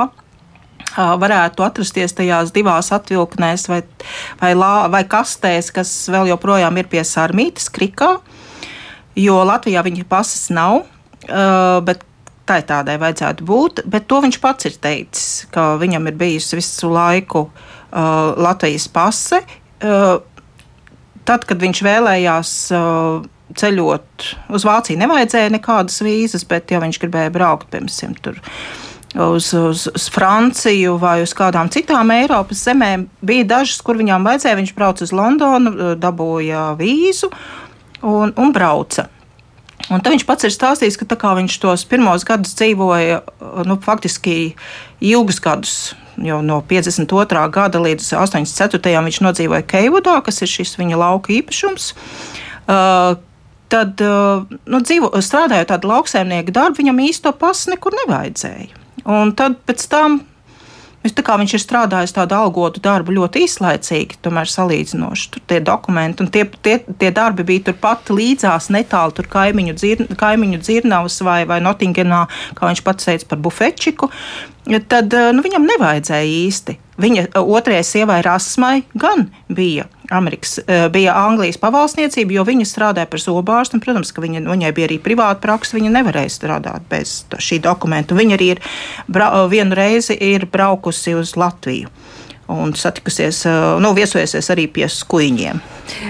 varētu 0.96 1.62
atrasties 1.62 2.16
tajās 2.18 2.50
divās 2.54 2.90
atvilknēs 2.94 3.68
vai, 3.70 3.80
vai, 4.40 4.52
lā, 4.58 4.74
vai 4.90 5.04
kastēs, 5.06 5.70
kas 5.74 5.92
vēl 6.10 6.32
joprojām 6.32 6.80
ir 6.80 6.90
pie 6.90 7.04
Sārmītas, 7.06 7.70
Krikā, 7.70 8.16
jo 9.18 9.40
Latvijā 9.46 9.84
viņa 9.86 10.06
pases 10.10 10.48
nav. 10.54 10.82
Bet 11.86 12.02
tai 12.48 12.62
tādai 12.66 12.96
vajadzētu 12.98 13.46
būt, 13.46 13.84
bet 13.86 14.08
to 14.10 14.18
viņš 14.24 14.40
pats 14.42 14.66
ir 14.66 14.78
teicis, 14.82 15.26
ka 15.54 15.76
viņam 15.78 16.08
ir 16.10 16.16
bijusi 16.18 16.58
visu 16.58 16.90
laiku 16.90 17.44
uh, 17.46 18.32
Latvijas 18.40 18.88
pase. 18.90 19.38
Uh, 19.78 20.18
tad, 21.28 21.46
kad 21.46 21.60
viņš 21.62 21.82
vēlējās 21.86 22.54
uh, 22.74 23.20
ceļot 23.58 24.28
uz 24.54 24.66
Vāciju, 24.66 25.00
nevajadzēja 25.00 25.54
nekādas 25.56 26.02
vīzas, 26.04 26.46
bet, 26.48 26.70
ja 26.70 26.82
viņš 26.82 27.00
gribēja 27.02 27.32
braukt, 27.34 27.70
piemēram, 27.72 28.16
tur 28.22 28.40
uz, 29.14 29.52
uz, 29.54 29.86
uz 29.94 30.08
Franciju 30.12 30.96
vai 31.02 31.20
uz 31.24 31.34
kādām 31.36 31.70
citām 31.72 32.12
Eiropas 32.14 32.64
zemēm, 32.66 33.08
bija 33.26 33.48
dažas, 33.56 33.80
kur 33.82 33.98
viņām 33.98 34.26
vajadzēja. 34.26 34.58
Viņš 34.60 34.74
brauca 34.76 35.06
uz 35.06 35.14
Londonu, 35.14 35.94
dabūja 35.98 36.70
vīzu 36.78 37.30
un, 38.02 38.34
un 38.36 38.52
brauca. 38.54 39.08
Un 39.90 40.02
tad 40.04 40.12
viņš 40.12 40.26
pats 40.28 40.46
ir 40.46 40.52
stāstījis, 40.54 40.98
ka 41.00 41.34
viņš 41.34 41.56
tos 41.62 41.82
pirmos 41.88 42.22
gadus 42.28 42.52
dzīvoja, 42.58 43.22
nu, 43.66 43.78
faktiski 43.82 44.54
ilgus 45.02 45.40
gadus, 45.42 45.94
jau 46.20 46.38
no 46.46 46.60
52. 46.68 47.42
gada 47.50 47.80
līdz 47.82 48.12
84. 48.20 48.92
viņš 49.08 49.20
nodzīvoja 49.24 49.66
Keivudā, 49.66 50.20
kas 50.22 50.42
ir 50.44 50.52
šis 50.52 50.76
viņa 50.78 51.00
lauka 51.00 51.34
īpašums. 51.34 51.94
Uh, 52.70 53.16
tad 53.70 54.02
uh, 54.04 54.46
nu, 54.66 54.82
dzīvo, 54.82 55.12
strādājot 55.22 55.70
tādu 55.72 55.92
lauksaimnieku 55.92 56.54
darbu, 56.54 56.82
viņam 56.82 57.04
īsto 57.06 57.32
pasu 57.36 57.72
nekur 57.74 57.96
nevajadzēja. 58.02 58.74
Un 59.10 59.32
tad 59.38 59.62
pēc 59.66 59.86
tam 59.90 60.20
Es 61.00 61.14
tā 61.16 61.22
kā 61.24 61.32
viņš 61.40 61.54
ir 61.56 61.62
strādājis 61.62 62.12
tādu 62.12 62.36
algotu 62.36 62.80
darbu 62.84 63.14
ļoti 63.16 63.46
īslaicīgi, 63.46 64.18
tomēr 64.20 64.50
salīdzinoši. 64.52 65.30
Tur 65.32 65.44
tie 65.48 65.60
dokumenti 65.64 66.20
un 66.20 66.28
tie, 66.32 66.42
tie, 66.60 66.74
tie 67.00 67.08
darbi 67.16 67.46
bija 67.48 67.70
turpat 67.70 68.12
līdzās, 68.12 68.68
netālu 68.74 69.16
tur 69.16 69.30
kaimiņu, 69.32 69.76
dzir, 69.80 70.02
kaimiņu 70.20 70.60
dzirnavas 70.60 71.16
vai, 71.24 71.38
vai 71.48 71.62
Notingenā, 71.64 72.26
kā 72.58 72.68
viņš 72.68 72.84
pats 72.84 73.08
teica 73.08 73.30
par 73.32 73.40
bufečiku. 73.46 74.10
Tad 74.78 75.14
nu, 75.34 75.42
viņam 75.42 75.66
nevajadzēja 75.66 76.28
īsti. 76.46 76.76
Viņa 77.00 77.24
otrajai 77.40 77.84
sievai 77.86 78.20
Rasmai 78.22 78.82
gan 78.94 79.30
bija 79.48 79.86
Amerikas, 80.10 80.58
eh, 80.66 80.88
bija 80.92 81.14
Anglijas 81.16 81.58
pavalsniecība, 81.58 82.32
jo 82.32 82.44
viņa 82.44 82.66
strādāja 82.68 83.08
par 83.10 83.20
zobārstu. 83.20 83.80
Protams, 83.80 84.12
ka 84.12 84.22
viņa, 84.22 84.44
viņai 84.46 84.72
bija 84.74 84.88
arī 84.88 84.98
privāta 85.00 85.40
praksa, 85.40 85.78
viņa 85.78 85.90
nevarēja 85.96 86.34
strādāt 86.36 86.86
bez 86.88 87.24
šī 87.30 87.60
dokumenta. 87.60 88.14
Viņa 88.14 88.36
arī 88.38 88.50
ir 88.50 88.60
vienu 89.50 89.74
reizi 89.74 90.16
ir 90.20 90.46
braukusi 90.46 91.14
uz 91.14 91.34
Latviju 91.36 91.88
un 92.50 92.72
satikusies, 92.74 93.44
eh, 93.46 93.52
nu, 93.80 93.92
viesojusies 93.96 94.50
arī 94.52 94.66
pie 94.72 94.88
skuiņiem. 94.90 95.60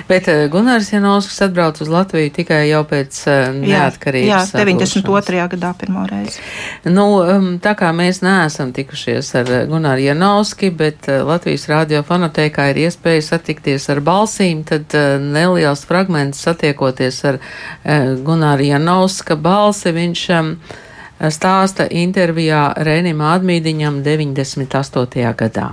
Bet 0.09 0.29
uh, 0.29 0.43
Gunārs 0.53 0.91
Janovskis 0.93 1.41
atbrauca 1.47 1.85
uz 1.85 1.89
Latviju 1.93 2.33
tikai 2.37 2.61
jau 2.69 2.83
pēc 2.89 3.21
uh, 3.31 3.49
neatkarības. 3.57 4.29
Jā, 4.29 4.41
jā 4.45 4.65
92. 4.65 5.47
gadā 5.55 5.71
pirmo 5.81 6.05
reizi. 6.09 6.43
Nu, 6.85 7.07
um, 7.23 7.49
tā 7.63 7.73
kā 7.79 7.89
mēs 7.97 8.21
neesam 8.25 8.75
tikušies 8.77 9.33
ar 9.41 9.53
Gunāru 9.71 10.05
Janovski, 10.05 10.73
bet 10.77 11.09
Latvijas 11.09 11.65
radio 11.71 12.03
fanotēkā 12.07 12.71
ir 12.75 12.85
iespēja 12.87 13.25
satikties 13.31 13.89
ar 13.93 14.03
balsīm, 14.05 14.63
tad 14.69 14.93
neliels 15.25 15.87
fragments 15.89 16.45
satiekoties 16.45 17.25
ar 17.33 17.41
Gunāru 18.27 18.69
Janovska 18.69 19.39
balsi, 19.41 19.95
viņš 19.97 20.25
um, 20.37 20.55
stāsta 21.29 21.89
intervijā 21.91 22.71
Rēnim 22.81 23.21
Ādmīdiņam 23.25 24.03
98. 24.07 25.37
gadā. 25.37 25.71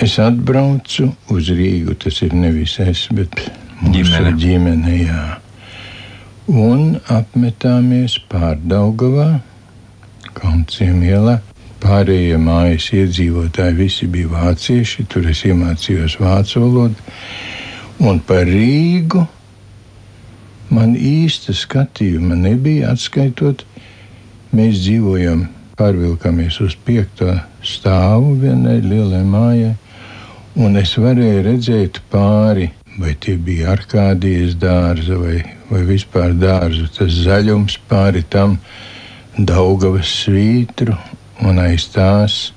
Es 0.00 0.14
atbraucu 0.16 1.10
uz 1.28 1.48
Rīgu, 1.52 1.92
tas 2.00 2.22
ir 2.24 2.32
nevis 2.32 2.78
es, 2.80 3.02
bet 3.12 3.34
ģimene. 3.92 4.30
ģimene 4.40 4.94
jā. 4.96 5.24
Un 6.48 6.94
apmetāmies 7.12 8.14
pārdaugavā, 8.32 9.42
Kaunciem 10.32 11.02
ielā. 11.04 11.34
Pārējie 11.82 12.38
mājas 12.40 12.86
iedzīvotāji 12.96 13.76
visi 13.76 14.08
bija 14.08 14.30
vācieši, 14.30 15.04
tur 15.12 15.28
es 15.28 15.42
iemācījos 15.44 16.16
vācu 16.22 16.62
valodu. 16.64 16.96
Un 18.00 18.22
par 18.24 18.48
Rīgu 18.48 19.26
man 20.72 20.96
īsta 20.96 21.52
skatījuma 21.52 22.40
nebija 22.40 22.94
atskaitot. 22.94 23.66
Mēs 24.56 24.80
dzīvojam, 24.80 25.44
pārvilkāmies 25.76 26.56
uz 26.64 26.78
piekto 26.88 27.34
stāvu 27.60 28.38
vienai 28.40 28.80
lielai 28.80 29.24
mājai 29.28 29.76
un 30.60 30.76
es 30.80 30.92
varēju 31.00 31.42
redzēt 31.46 32.02
pāri 32.12 32.68
vai 33.00 33.14
tie 33.20 33.36
bija 33.40 33.72
arkādijas 33.74 34.56
dārza 34.60 35.16
vai, 35.20 35.40
vai 35.70 35.82
vispār 35.88 36.34
dārza, 36.36 36.88
tas 36.98 37.20
zaļums 37.24 37.78
pāri 37.88 38.24
tam 38.28 38.58
Daugavas 39.38 40.10
svītru 40.24 40.96
un 41.46 41.60
aiz 41.62 41.86
tās 41.94 42.50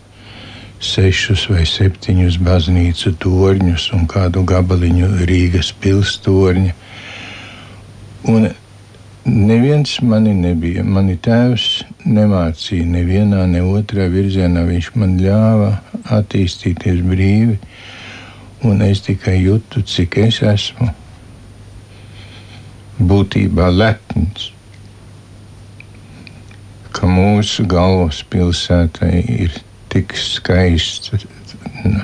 sešus 0.83 1.45
vai 1.51 1.63
septiņus 1.69 2.39
baznīcu 2.43 3.13
torņus 3.23 3.85
un 3.95 4.07
kādu 4.11 4.43
gabaliņu 4.49 5.11
Rīgas 5.29 5.71
pilstorņa. 5.79 6.73
Un 8.33 8.49
neviens 9.23 9.95
mani 10.03 10.33
nebija. 10.35 10.83
Mani 10.83 11.15
tēvs 11.23 11.83
nemācīja 12.03 12.89
nevienā, 12.89 13.45
ne 13.47 13.63
otrā 13.63 14.09
virzienā. 14.11 14.65
Viņš 14.67 14.91
man 14.99 15.15
ļāva 15.21 15.71
attīstīties 16.17 17.03
brīvi, 17.07 17.59
un 18.63 18.81
es 18.85 19.01
tikai 19.03 19.37
jūtu, 19.41 19.83
cik 19.87 20.17
es 20.23 20.41
esmu 20.45 20.89
būtībā 23.03 23.69
lepns. 23.73 24.51
Ka 26.93 27.09
mūsu 27.09 27.65
galvaspilsētai 27.69 29.23
ir 29.33 29.57
tik 29.91 30.13
skaists, 30.17 31.25
nu, 31.83 32.03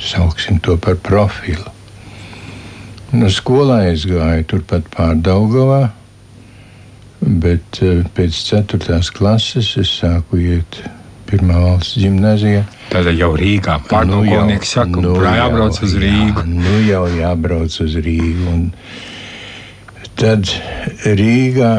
sauksim 0.00 0.60
to 0.64 0.76
par 0.80 0.96
profilu. 0.96 1.70
Nu, 3.14 3.28
skolā 3.30 3.84
es 3.92 4.08
gāju 4.10 4.46
turpat 4.50 4.88
pārdaugavā, 4.90 5.92
bet 7.20 7.78
eh, 7.84 8.02
pēc 8.16 8.40
4. 8.50 8.98
klases 9.14 9.70
es 9.80 9.92
sāku 10.00 10.40
iet 10.42 10.80
pirmā 11.28 11.60
valsts 11.62 12.00
gimnazijā. 12.00 12.64
Tad 12.94 13.10
jau 13.18 13.32
Rīgā 13.34 13.80
pārnaudnieks 13.90 14.68
nu 14.68 14.70
saka, 14.70 15.00
nu 15.02 15.16
jābrauc 15.24 15.80
uz 15.82 15.96
Rīgu. 15.98 16.44
Jā, 16.44 16.52
nu 16.60 16.76
jau 16.86 17.02
jābrauc 17.10 17.80
uz 17.82 17.98
Rīgu. 18.06 18.52
Un, 18.52 18.68
Tad 20.14 20.46
Rīgā 21.02 21.72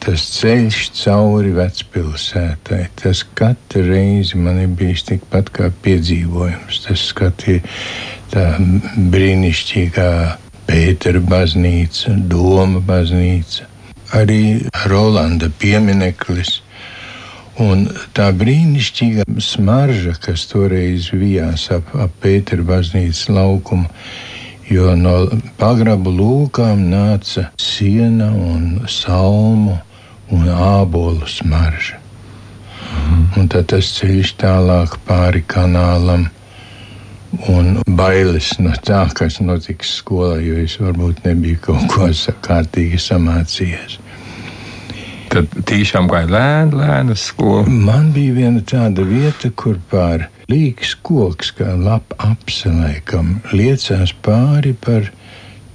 tas 0.00 0.22
ceļš 0.38 0.78
cauri 0.96 1.50
vecpilsētai, 1.52 2.86
tas 2.96 3.20
katru 3.36 3.82
reizi 3.84 4.40
man 4.40 4.62
ir 4.62 4.70
bijis 4.78 5.04
tikpat 5.10 5.50
kā 5.52 5.68
piedzīvojums. 5.84 6.78
Tas 6.86 7.04
skati 7.10 7.58
tā 8.32 8.46
brīnišķīgā 9.12 10.08
Pētera 10.72 11.20
baznīca, 11.20 12.14
Doma 12.32 12.80
baznīca, 12.86 13.68
arī 14.16 14.40
Rolanda 14.88 15.52
piemineklis. 15.60 16.61
Un 17.60 17.84
tā 18.16 18.30
brīnišķīga 18.32 19.26
smarža, 19.44 20.14
kas 20.24 20.46
toreiz 20.48 21.10
vijās 21.12 21.66
ap, 21.74 21.90
ap 21.92 22.14
Pētera 22.22 22.64
baznīcas 22.64 23.26
laukumu, 23.28 23.90
jo 24.72 24.94
no 24.96 25.16
pagrabu 25.60 26.14
lūkām 26.16 26.86
nāca 26.88 27.50
siena 27.60 28.30
un 28.32 28.86
salmu 28.88 29.76
un 30.32 30.48
ābolu 30.48 31.28
smarža. 31.28 31.98
Mm. 32.92 33.26
Un 33.36 33.50
tad 33.52 33.68
tas 33.72 33.90
ceļš 33.98 34.32
tālāk 34.40 34.96
pāri 35.04 35.44
kanālam 35.44 36.30
un 37.52 37.80
bailes 37.88 38.54
no 38.60 38.72
tā, 38.84 39.04
kas 39.16 39.40
notiks 39.44 39.92
skolā, 40.00 40.38
jo 40.44 40.56
es 40.60 40.78
varbūt 40.80 41.24
nebiju 41.26 41.60
kaut 41.68 41.86
ko 41.92 42.08
kārtīgi 42.44 43.00
samācījies. 43.00 43.98
Tad 45.32 45.54
tiešām 45.64 46.10
gāja 46.12 46.28
lēni, 46.28 46.76
lēni 46.76 47.14
uz 47.16 47.22
skolu. 47.30 47.70
Man 47.72 48.10
bija 48.12 48.34
viena 48.36 48.60
tāda 48.68 49.04
vieta, 49.08 49.48
kur 49.56 49.78
pāri 49.88 50.26
līks 50.52 50.92
koks, 51.06 51.54
kā 51.56 51.72
lapa 51.72 52.18
apselēkam, 52.28 53.38
liecās 53.56 54.12
pāri 54.26 54.74
par 54.76 55.08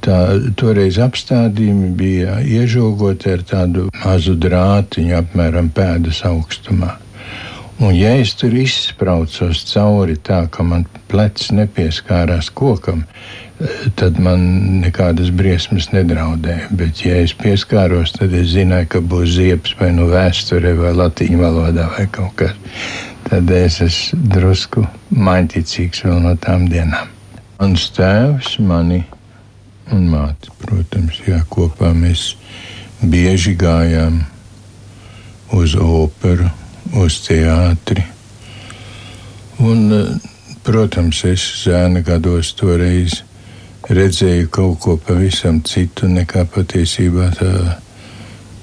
tā, 0.06 0.20
toreiz 0.62 1.00
apstādījumi 1.02 1.90
bija 1.98 2.38
iežogoti 2.46 3.34
ar 3.34 3.46
tādu 3.50 3.88
mazu 3.98 4.38
drātiņu, 4.38 5.18
apmēram 5.24 5.74
pēdas 5.74 6.22
augstumā. 6.30 6.94
Un, 7.78 7.92
ja 7.94 8.16
es 8.18 8.32
tur 8.34 8.56
izspraucos 8.58 9.60
cauri 9.70 10.16
tā, 10.18 10.40
ka 10.50 10.63
man 10.66 10.88
plecs 11.12 11.52
nepieskārās 11.54 12.50
kokam, 12.50 13.04
tad 13.98 14.18
man 14.22 14.42
nekādas 14.82 15.30
briesmas 15.34 15.92
nedraudēja. 15.94 16.72
Bet, 16.80 17.04
ja 17.06 17.20
es 17.22 17.36
pieskāros, 17.38 18.16
tad 18.18 18.34
es 18.38 18.50
zināju, 18.56 18.90
ka 18.96 19.04
būs 19.13 19.36
ziepes 19.38 19.78
vai 19.78 19.92
nu 19.94 20.10
vēsturē, 20.10 20.74
vai 20.80 20.96
latīņu 20.98 21.44
valodā, 21.44 21.86
vai 21.94 22.08
kaut 22.10 22.34
kas 22.42 22.58
tad 23.28 23.50
es 23.52 23.82
esmu 23.84 24.26
drusku 24.32 24.86
mainīcīgs 25.12 26.06
vēl 26.06 26.22
no 26.24 26.34
tām 26.40 26.68
dienām. 26.72 27.10
Mans 27.60 27.90
tēvs, 27.94 28.54
mani 28.63 29.02
un 29.92 30.06
māte, 30.12 30.54
protams, 30.62 31.20
jā, 31.28 31.42
kopā 31.52 31.92
mēs 31.98 32.30
bieži 33.02 33.56
gājām 33.60 34.22
uz 35.58 35.76
operu, 35.76 36.48
uz 36.95 37.19
teātri. 37.26 38.04
Un, 39.60 40.19
protams, 40.63 41.23
es 41.26 41.43
zēna 41.63 42.04
gados 42.06 42.54
toreiz 42.58 43.21
redzēju 43.89 44.52
kaut 44.52 44.80
ko 44.84 44.97
pavisam 45.00 45.62
citu 45.65 46.10
nekā 46.12 46.45
patiesībā 46.54 47.32
tā, 47.39 47.52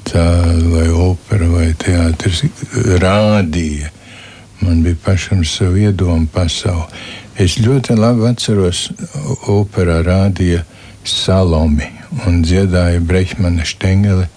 tā 0.09 0.29
vai 0.71 0.89
opera 0.93 1.49
vai 1.51 1.69
teātris 1.81 2.45
rādīja 3.03 3.91
Man 4.65 4.83
bija 4.83 4.97
pašam 5.05 5.45
savu 5.45 5.77
iedomu 5.77 6.27
pasauli. 6.33 6.87
Es 7.39 7.59
ļoti 7.59 7.97
labi 7.99 8.29
atceros, 8.31 8.87
operā 9.51 9.99
rādīja 10.07 10.63
Salomi 11.05 11.91
un 12.25 12.41
dziedāja 12.47 13.03
Brehmana 13.05 13.67
Štengele. 13.67 14.29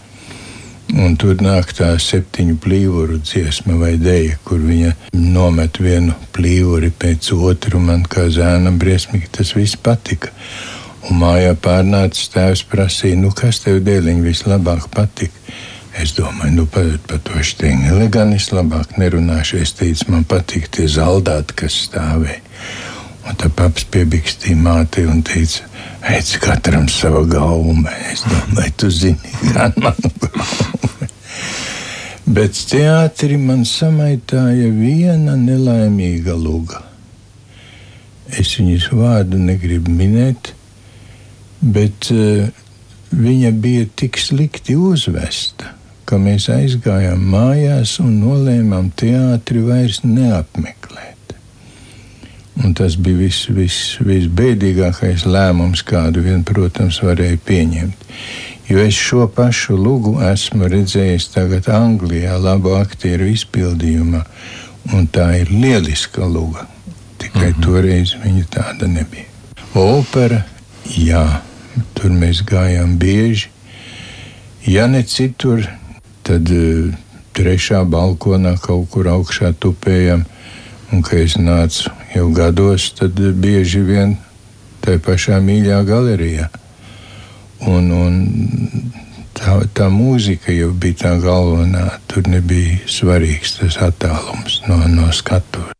Un 0.95 1.17
tur 1.19 1.35
nāk 1.43 1.73
tā 1.75 1.89
septiņu 1.99 2.55
plīvuru 2.63 3.19
dziesma 3.19 3.75
vai 3.81 3.97
dēļa, 3.99 4.37
kur 4.47 4.61
viņa 4.63 4.93
nomet 5.19 5.81
vienu 5.83 6.15
plīvuri 6.35 6.93
pēc 6.95 7.33
otru. 7.35 7.81
Man 7.83 8.05
kā 8.07 8.29
zēnam 8.31 8.79
briesmīgi 8.79 9.27
tas 9.39 9.51
viss 9.57 9.75
patika. 9.75 10.31
Un 11.07 11.19
mājā 11.21 11.53
pārnācis 11.59 12.31
tēvs 12.33 12.63
prasīja, 12.71 13.19
nu 13.19 13.33
kas 13.35 13.61
tev 13.63 13.81
dēliņ 13.83 14.23
vislabāk 14.23 14.87
patika? 14.95 15.43
Es 15.97 16.13
domāju, 16.13 16.53
nu, 16.53 16.65
par, 16.69 16.91
par 17.09 17.21
to 17.25 17.41
šteņģeli 17.41 18.09
gan 18.13 18.35
es 18.35 18.51
labāk 18.53 18.99
nerunāšu. 19.01 19.61
Es 19.63 19.73
teicu, 19.77 20.11
man 20.13 20.27
patīk 20.29 20.69
tie 20.73 20.85
zaldāti, 20.91 21.55
kas 21.63 21.77
stāvēja. 21.87 22.43
Un 23.27 23.39
tā 23.41 23.49
paps 23.51 23.87
piebikstīja 23.91 24.55
māti 24.61 25.03
un 25.09 25.23
teica, 25.25 25.65
ej, 26.13 26.37
katram 26.43 26.85
sava 26.91 27.25
gauma. 27.27 27.91
Es 28.13 28.23
domāju, 28.29 28.75
tu 28.77 28.91
zini, 28.93 29.33
manu 29.83 30.13
gaumu. 30.21 30.26
Bet 32.27 32.59
teātrī 32.71 33.37
man 33.39 33.63
samaitāja 33.67 34.67
viena 34.75 35.37
nelaimīga 35.39 36.35
luga. 36.35 36.83
Es 38.27 38.57
viņas 38.59 38.89
vārdu 38.91 39.39
negribu 39.39 39.93
minēt, 39.95 40.51
bet 41.63 42.11
uh, 42.11 42.49
viņa 43.15 43.53
bija 43.63 43.87
tik 43.95 44.19
slikti 44.19 44.75
uzvesta 44.75 45.77
ka 46.07 46.15
mēs 46.21 46.47
aizgājām 46.53 47.23
mājās 47.33 47.97
un 47.99 48.21
nolēmām 48.21 48.91
teātri 48.95 49.63
vairs 49.65 49.99
neapmeklēt. 50.05 51.33
Un 52.63 52.73
tas 52.77 52.95
bija 52.97 53.19
viss, 53.19 53.49
viss, 53.53 53.97
visbēdīgākais 54.01 55.27
lēmums, 55.27 55.83
kādu 55.85 56.23
vien, 56.25 56.45
protams, 56.47 57.01
varēja 57.03 57.37
pieņemt. 57.45 58.07
Jo 58.67 58.79
es 58.83 58.93
šo 58.99 59.27
pašu 59.31 59.77
lugu 59.79 60.17
esmu 60.27 60.67
redzējis 60.67 61.29
tagad 61.31 61.69
Anglijā, 61.71 62.35
labu 62.35 62.73
aktieru 62.75 63.29
izpildījumā, 63.31 64.25
un 64.93 65.07
tā 65.07 65.29
ir 65.39 65.51
lieliska 65.51 66.25
luga. 66.27 66.65
Tikai 67.17 67.49
mm 67.49 67.53
-hmm. 67.53 67.63
toreiz 67.63 68.15
viņa 68.23 68.43
tāda 68.51 68.87
nebija. 68.87 69.25
Opera, 69.73 70.43
jā, 70.97 71.39
tur 71.93 72.11
mēs 72.11 72.43
gājām 72.43 72.97
bieži. 72.97 73.49
Ja 74.65 74.87
ne 74.87 75.03
citur, 75.03 75.67
tad 76.23 76.49
uh, 76.51 76.93
trešā 77.33 77.85
balkonā 77.85 78.57
kaut 78.59 78.89
kur 78.89 79.07
augšā 79.07 79.53
tupējam. 79.53 80.25
Un, 80.91 81.01
kad 81.01 81.19
es 81.19 81.35
nācu 81.35 81.89
jau 82.15 82.29
gados, 82.31 82.91
tad 82.99 83.19
uh, 83.19 83.31
bieži 83.31 83.79
vien 83.79 84.17
tajā 84.81 84.99
pašā 84.99 85.39
mīļā 85.39 85.83
galerijā. 85.85 86.49
Un, 87.65 87.89
un 87.91 88.19
tā, 89.37 89.57
tā 89.73 89.87
mūzika 89.93 90.53
jau 90.53 90.73
bija 90.73 91.01
tā 91.05 91.15
galvenā. 91.23 91.87
Tur 92.11 92.29
nebija 92.29 92.81
svarīgs 92.89 93.57
tas 93.59 93.79
attālums 93.89 94.61
no, 94.69 94.83
no 94.91 95.09
skatuves. 95.15 95.76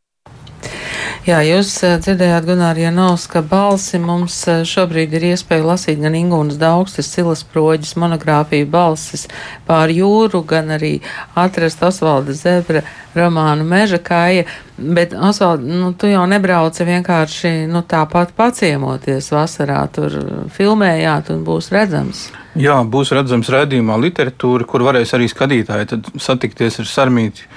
Jā, 1.28 1.42
jūs 1.44 1.74
eh, 1.84 1.98
dzirdējāt 2.00 2.46
Gunārs 2.48 2.80
Janovska 2.80 3.42
balsi. 3.44 4.00
Mums 4.00 4.38
eh, 4.48 4.62
šobrīd 4.63 5.12
ir 5.18 5.26
iespēja 5.34 5.66
lasīt 5.68 6.00
gan 6.00 6.16
Ingūnas 6.16 6.56
Daugstes, 6.62 7.10
Silas 7.12 7.42
Proģis 7.44 7.98
monogrāfiju 8.00 8.70
balsis 8.72 9.26
pār 9.68 9.92
jūru, 9.92 10.46
gan 10.48 10.72
arī 10.78 10.94
atrast 11.36 11.84
Osvalda 11.84 12.32
Zebra 12.32 12.86
romānu 13.12 13.68
Meža 13.68 14.00
kāja. 14.00 14.46
Bet, 14.78 15.12
Osvald, 15.12 15.68
nu, 15.68 15.92
tu 16.00 16.08
jau 16.08 16.24
nebrauci 16.32 16.88
vienkārši 16.88 17.52
nu, 17.74 17.84
tāpat 17.84 18.32
paciemoties 18.38 19.28
vasarā, 19.34 19.82
tur 19.92 20.16
filmējāt 20.56 21.34
un 21.36 21.44
būs 21.44 21.74
redzams. 21.76 22.30
Jā, 22.56 22.80
būs 22.88 23.12
redzams 23.13 23.52
redzējumā 23.52 24.00
literatūra, 24.00 24.66
kur 24.70 24.88
varēs 24.88 25.12
arī 25.18 25.28
skatītāji 25.28 26.00
satikties 26.24 26.80
ar 26.82 26.88
Sarmīti 26.88 27.50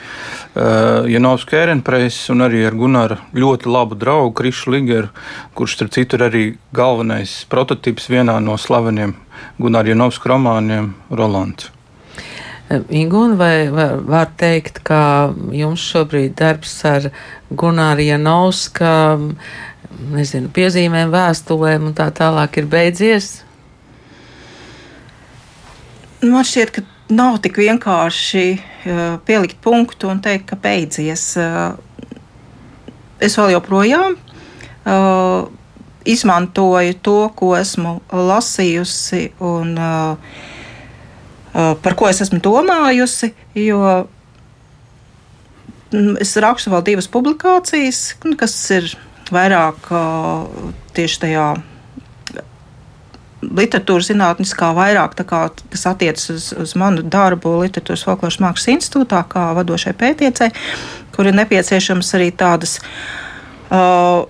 uh, 0.55 1.09
Janovsku 1.11 1.57
Ērenpreisu 1.59 2.35
un 2.35 2.45
arī 2.47 2.63
ar 2.69 2.77
Gunaru 2.79 3.19
ļoti 3.37 3.71
labu 3.71 3.99
draugu 3.99 4.35
Krišu 4.41 4.75
Ligeru, 4.75 5.11
kurš, 5.59 5.77
starp 5.79 5.95
citu, 5.97 6.19
ir 6.19 6.27
arī 6.27 6.45
galvenais 6.77 7.41
prototyps 7.51 8.11
vienā 8.13 8.39
no 8.43 8.57
slaveniem 8.61 9.17
Gunāra 9.61 9.93
Janovsku 9.93 10.31
romāniem 10.31 10.95
Rolands. 11.11 11.71
Ingūna, 12.71 13.35
vai 13.35 13.55
var, 13.75 13.97
var 14.07 14.29
teikt, 14.39 14.79
ka 14.87 15.33
jums 15.51 15.83
šobrīd 15.91 16.37
darbs 16.39 16.77
ar 16.87 17.09
Gunāru 17.51 18.05
Janovska, 18.07 18.93
nezinu, 20.15 20.53
piezīmēm, 20.55 21.11
vēstulēm 21.11 21.89
un 21.91 21.97
tā 21.99 22.07
tālāk 22.15 22.61
ir 22.63 22.69
beidzies? 22.71 23.33
Man 26.23 26.47
šķiet, 26.47 26.71
ka 26.77 26.85
nav 27.15 27.39
tik 27.45 27.59
vienkārši 27.61 28.45
uh, 28.57 29.01
pielikt 29.27 29.61
punktu 29.65 30.11
un 30.11 30.21
teikt, 30.23 30.49
ka 30.51 30.59
beidzies. 30.61 31.25
Uh, 31.41 31.75
es 33.21 33.37
vēl 33.39 33.55
joprojām 33.57 34.17
uh, 34.17 35.49
izmantoju 36.09 36.97
to, 37.05 37.19
ko 37.37 37.53
esmu 37.59 37.99
lasījusi 38.09 39.27
un 39.45 39.75
par 41.53 41.97
ko 41.99 42.09
es 42.09 42.23
esmu 42.25 42.39
domājusi. 42.41 43.35
Jo 43.59 44.07
es 46.23 46.33
rakstu 46.41 46.73
vēl 46.73 46.87
divas 46.87 47.11
publikācijas, 47.13 48.01
kas 48.41 48.55
ir 48.73 48.89
vairāk 49.35 49.91
tieši 50.97 51.21
tajā 51.27 51.47
literatūras 53.57 54.11
zinātniskā 54.11 54.71
vairāk, 54.77 55.17
kā, 55.29 55.43
kas 55.73 55.87
attiecas 55.91 56.31
uz, 56.33 56.51
uz 56.55 56.75
manu 56.79 57.03
darbu 57.03 57.57
Literatūras 57.61 58.05
folkloras 58.07 58.41
mākslas 58.43 58.75
institūtā, 58.77 59.23
kā 59.31 59.51
vadošai 59.59 59.95
pētniecei, 59.99 60.51
kur 61.15 61.31
ir 61.31 61.39
nepieciešams 61.39 62.15
arī 62.19 62.31
tādas. 62.35 62.79
Uh, 63.71 64.27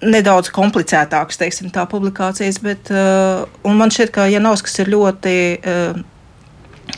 Nedaudz 0.00 0.48
komplicētākas, 0.56 1.36
teiksim, 1.36 1.68
tā 1.74 1.82
publikācijas, 1.84 2.56
bet 2.64 2.88
uh, 2.88 3.42
man 3.68 3.92
šķiet, 3.92 4.12
ka 4.14 4.24
Janovskis 4.32 4.80
ir 4.80 4.88
ļoti 4.94 5.34
uh, 5.60 5.98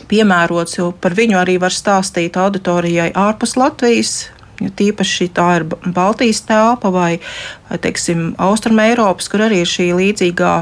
piemērots, 0.07 0.77
jo 0.79 0.93
par 1.03 1.15
viņu 1.17 1.35
arī 1.41 1.57
var 1.59 1.75
stāstīt 1.75 2.39
auditorijai 2.39 3.09
ārpus 3.11 3.57
Latvijas, 3.59 4.13
Jo 4.61 4.69
tīpaši 4.77 5.31
tā 5.33 5.47
ir 5.57 5.65
Baltijas 5.95 6.43
telpa 6.45 6.91
vai, 6.93 7.17
vai 7.69 7.79
teiksim, 7.81 8.33
Austrum 8.41 8.79
Eiropas, 8.83 9.29
kur 9.31 9.41
arī 9.47 9.63
ir 9.63 9.69
šī 9.69 9.89
līdzīgā 9.97 10.53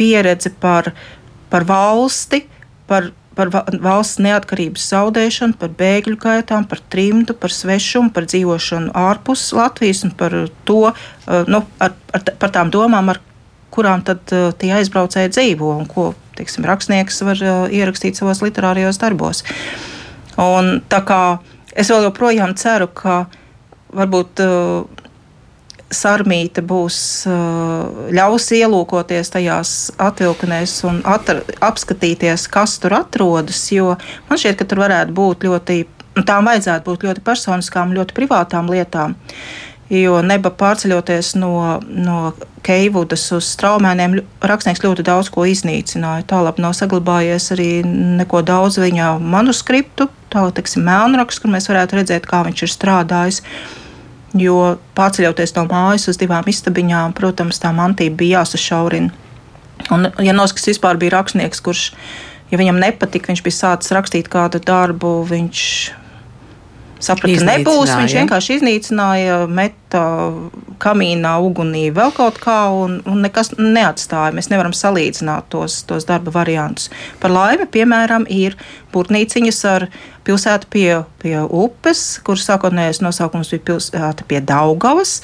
pieredze 0.00 0.52
par, 0.62 0.92
par 1.52 1.66
valsti, 1.68 2.44
par, 2.88 3.10
par 3.36 3.50
valsts 3.84 4.20
neatkarības 4.24 4.88
zaudēšanu, 4.92 5.58
par 5.60 5.72
bēgļu 5.78 6.18
gaitām, 6.20 6.66
par 6.68 6.82
trimdu, 6.92 7.36
par 7.36 7.52
svešumu, 7.54 8.12
par 8.16 8.28
dzīvošanu 8.30 8.94
ārpus 8.96 9.50
Latvijas 9.56 10.04
un 10.08 10.14
par 10.16 10.36
to, 10.68 10.80
eh, 10.90 11.44
nu, 11.50 11.62
ar, 11.82 11.96
ar, 12.16 12.24
par 12.40 12.54
tām 12.56 12.72
domām, 12.72 13.12
ar 13.12 13.20
kurām 13.74 14.04
tad 14.06 14.34
eh, 14.34 14.50
tie 14.58 14.72
aizbraucēji 14.80 15.34
dzīvo 15.36 15.74
un 15.76 15.86
ko 15.90 16.10
teiksim, 16.38 16.66
rakstnieks 16.68 17.22
var 17.26 17.44
eh, 17.44 17.78
ierakstīt 17.80 18.18
savos 18.18 18.42
literārijos 18.44 19.00
darbos. 19.02 19.44
Un, 20.40 20.78
kā 20.88 21.22
es 21.76 21.90
vēl 21.92 22.06
joprojām 22.08 22.54
ceru, 22.56 22.88
ka 22.96 23.26
varbūt 23.92 24.40
sarmīte 25.90 26.62
būs 26.62 26.98
uh, 27.28 28.10
ļaus 28.14 28.50
ielūkoties 28.54 29.32
tajās 29.34 29.72
atvilknēs 30.00 30.76
un 30.88 31.00
atra, 31.08 31.42
apskatīties, 31.66 32.46
kas 32.52 32.78
tur 32.82 32.94
atrodas. 33.00 33.64
Jo 33.74 33.96
man 34.28 34.40
šķiet, 34.40 34.60
ka 34.60 34.68
tur 34.70 34.84
varētu 34.84 35.16
būt 35.16 35.48
ļoti, 35.48 35.80
tām 36.22 36.50
vajadzētu 36.50 36.86
būt 36.86 37.08
ļoti 37.08 37.26
personiskām, 37.26 37.96
ļoti 37.96 38.16
privātām 38.16 38.70
lietām. 38.70 39.18
Jo 39.90 40.20
neba 40.22 40.52
pārceļoties 40.54 41.34
no, 41.42 41.80
no 41.82 42.20
Keivudas 42.62 43.24
uz 43.34 43.48
straumēniem, 43.56 44.20
rakstnieks 44.46 44.84
ļoti 44.84 45.02
daudz 45.08 45.32
ko 45.34 45.48
iznīcināja. 45.48 46.28
Tālāk 46.30 46.60
nav 46.62 46.76
saglabājies 46.78 47.50
arī 47.56 47.70
neko 48.20 48.44
daudz 48.46 48.78
viņa 48.78 49.16
manuskriptu, 49.18 50.06
tālāk, 50.30 50.60
teiksim, 50.60 50.86
mēlnrakstu, 50.86 51.42
kur 51.42 51.54
mēs 51.56 51.66
varētu 51.72 51.98
redzēt, 51.98 52.30
kā 52.30 52.44
viņš 52.46 52.66
ir 52.68 52.74
strādājis. 52.76 53.40
Uh, 53.40 53.80
Jo 54.38 54.76
pārceļoties 54.94 55.56
no 55.56 55.64
mājas 55.66 56.06
uz 56.12 56.18
divām 56.20 56.46
istabiņām, 56.46 57.14
protams, 57.18 57.58
tā 57.58 57.72
mantība 57.74 58.20
bija 58.20 58.40
jāsašaurina. 58.40 59.10
Un 59.90 60.10
Janovskis 60.22 60.68
vispār 60.70 61.00
bija 61.00 61.16
rakstnieks, 61.16 61.62
kurš, 61.64 61.86
ja 62.52 62.60
viņam 62.60 62.78
nepatika, 62.78 63.32
viņš 63.32 63.42
bija 63.42 63.56
sācis 63.56 63.94
rakstīt 63.96 64.28
kādu 64.30 64.60
darbu, 64.62 65.16
viņš 65.26 65.64
saprata, 67.04 67.46
nebūs. 67.48 67.92
Viņš 67.98 68.16
vienkārši 68.20 68.56
iznīcināja, 68.58 69.38
meta 69.50 70.02
kamīnā, 70.82 71.32
ugunī, 71.44 71.86
vēl 71.94 72.12
kaut 72.16 72.40
kā, 72.42 72.58
un, 72.74 72.98
un 73.08 73.24
nekas 73.24 73.54
neatstāja. 73.58 74.34
Mēs 74.36 74.50
nevaram 74.52 74.74
salīdzināt 74.76 75.50
tos, 75.52 75.80
tos 75.88 76.08
darba 76.08 76.34
variantus. 76.34 76.90
Par 77.22 77.34
laimi, 77.34 77.68
piemēram, 77.70 78.28
ir 78.30 78.58
būrnīciņas 78.94 79.62
ar 79.70 79.88
pilsētu 80.28 80.70
pie, 80.72 80.90
pie 81.22 81.36
upes, 81.44 82.04
kuras 82.26 82.46
sākotnējais 82.48 83.02
nosaukums 83.04 83.52
bija 83.54 83.66
pilsēta 83.72 84.28
pie 84.28 84.42
Daugavas. 84.44 85.20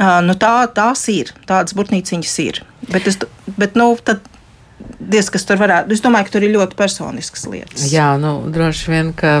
Uh, 0.00 0.20
nu 0.24 0.36
tā, 0.40 0.54
tās 0.72 1.02
ir, 1.12 1.34
tādas 1.48 1.74
būrnīciņas 1.76 2.36
ir. 2.46 2.62
Bet, 2.88 3.08
es, 3.10 3.18
bet 3.60 3.76
nu, 3.76 3.92
tad 4.04 4.24
diez 5.00 5.30
kas 5.32 5.46
tur 5.48 5.58
varētu. 5.60 5.94
Es 5.94 6.02
domāju, 6.04 6.28
ka 6.28 6.34
tur 6.36 6.44
ir 6.46 6.54
ļoti 6.54 6.76
personiskas 6.78 7.46
lietas. 7.50 7.86
Jā, 7.92 8.12
nu, 8.20 8.34
droši 8.52 8.92
vien, 8.92 9.12
ka 9.16 9.40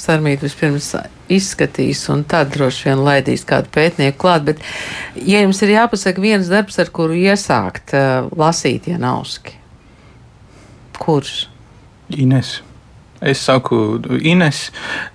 Sarmīta 0.00 0.46
vispirms 0.46 0.90
izskatīs 1.32 2.02
un 2.12 2.24
tad 2.28 2.52
droši 2.54 2.90
vien 2.90 3.04
laidīs 3.04 3.46
kādu 3.48 3.70
pētnieku 3.74 4.18
klāt. 4.24 4.46
Bet, 4.48 4.62
ja 5.20 5.44
jums 5.44 5.62
ir 5.64 5.74
jāpasaka 5.76 6.24
viens 6.24 6.50
darbs, 6.52 6.78
ar 6.80 6.92
kuru 6.94 7.16
iesākt 7.20 7.94
uh, 7.96 8.28
lasīt 8.38 8.88
Janauski, 8.90 9.58
kurš? 11.00 11.44
Ines. 12.14 12.58
Es 13.24 13.40
saku 13.46 14.02
Ines, 14.20 14.68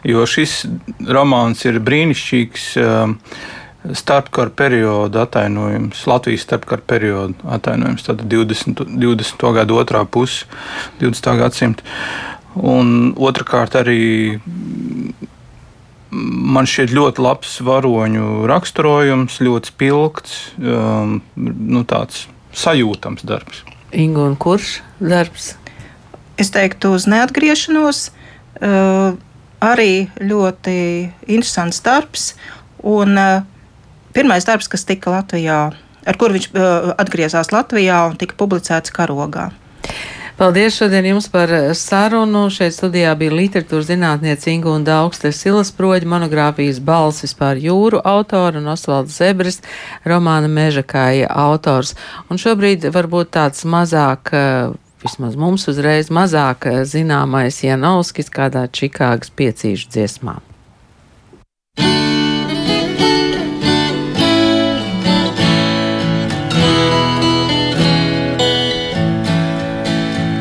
jo 0.07 0.23
šis 0.25 0.63
romāns 1.05 1.65
ir 1.69 1.81
brīnišķīgs. 1.85 2.69
Uh, 2.81 3.57
starpkara 3.93 4.49
perioda 4.49 5.23
atainojums, 5.23 6.01
Latvijas 6.07 6.43
starpkara 6.43 6.81
perioda 6.87 7.33
atainojums, 7.47 8.03
tad 8.03 8.21
20. 8.21 8.85
20. 8.99 9.53
gada 9.55 9.73
otrā 9.73 10.03
puse 10.05 10.45
20. 10.99 11.31
gadsimta. 11.39 11.83
Un 12.55 13.13
otrkārt 13.15 13.77
arī 13.79 14.39
man 16.11 16.67
šķiet 16.67 16.91
ļoti 16.95 17.23
labs 17.23 17.59
varoņu 17.63 18.47
raksturojums, 18.49 19.39
ļoti 19.45 19.71
spilgts, 19.71 20.37
um, 20.57 21.19
nu, 21.37 21.83
tāds 21.87 22.25
sajūtams 22.57 23.25
darbs. 23.29 23.63
Ingu 23.93 24.25
un 24.25 24.35
kurš 24.39 24.79
darbs? 24.99 25.53
Es 26.39 26.51
teiktu, 26.55 26.95
uz 26.97 27.05
neatgriešanos. 27.09 28.09
Uh, 28.59 29.15
arī 29.63 30.09
ļoti 30.19 30.79
interesants 31.27 31.81
darbs. 31.85 32.33
Un, 32.79 33.15
uh, 33.19 33.58
pirmais 34.15 34.47
darbs, 34.47 34.69
kas 34.71 34.85
tika 34.87 35.13
Latvijā, 35.13 35.61
ar 36.05 36.19
kuru 36.19 36.37
viņš 36.37 36.51
uh, 36.53 36.93
atgriezās 37.01 37.53
Latvijā 37.55 38.05
un 38.09 38.19
tika 38.19 38.37
publicēts 38.39 38.93
karogā. 38.95 39.49
Paldies 40.39 40.77
šodien 40.77 41.03
jums 41.03 41.25
par 41.27 41.51
sarunu. 41.75 42.45
Šeit 42.47 42.71
studijā 42.71 43.11
bija 43.19 43.33
literatūras 43.35 43.89
zinātniece 43.89 44.53
Inga 44.53 44.71
un 44.71 44.85
Daugste 44.87 45.33
Silas 45.35 45.73
proģa 45.75 46.07
monogrāfijas 46.07 46.79
balsis 46.79 47.35
pār 47.35 47.59
jūru 47.59 47.99
autora 48.07 48.61
un 48.61 48.71
Osvalds 48.71 49.17
Zebris 49.19 49.59
romāna 50.07 50.47
Mežakāja 50.47 51.27
autors. 51.27 51.91
Un 52.31 52.39
šobrīd 52.39 52.87
varbūt 52.87 53.33
tāds 53.35 53.67
mazāk, 53.67 54.31
vismaz 55.03 55.35
mums 55.35 55.67
uzreiz 55.67 56.07
mazāk 56.07 56.71
zināmais 56.87 57.59
Janovskis 57.65 58.31
kādā 58.31 58.63
Čikāgas 58.71 59.35
piecīšu 59.35 59.91
dziesmā. 59.91 60.39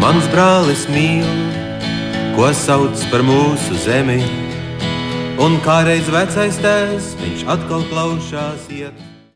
Mans 0.08 0.24
brālis 0.32 0.86
mīl, 0.88 1.26
ko 2.32 2.46
sauc 2.56 3.02
par 3.10 3.20
mūsu 3.28 3.76
zemi, 3.84 4.22
Un 5.38 5.60
kā 5.62 5.82
reiz 5.84 6.08
vecais 6.10 6.56
tēvs, 6.64 7.12
viņš 7.20 7.44
atkal 7.52 7.84
klaušās 7.92 8.64
iet. 8.72 9.07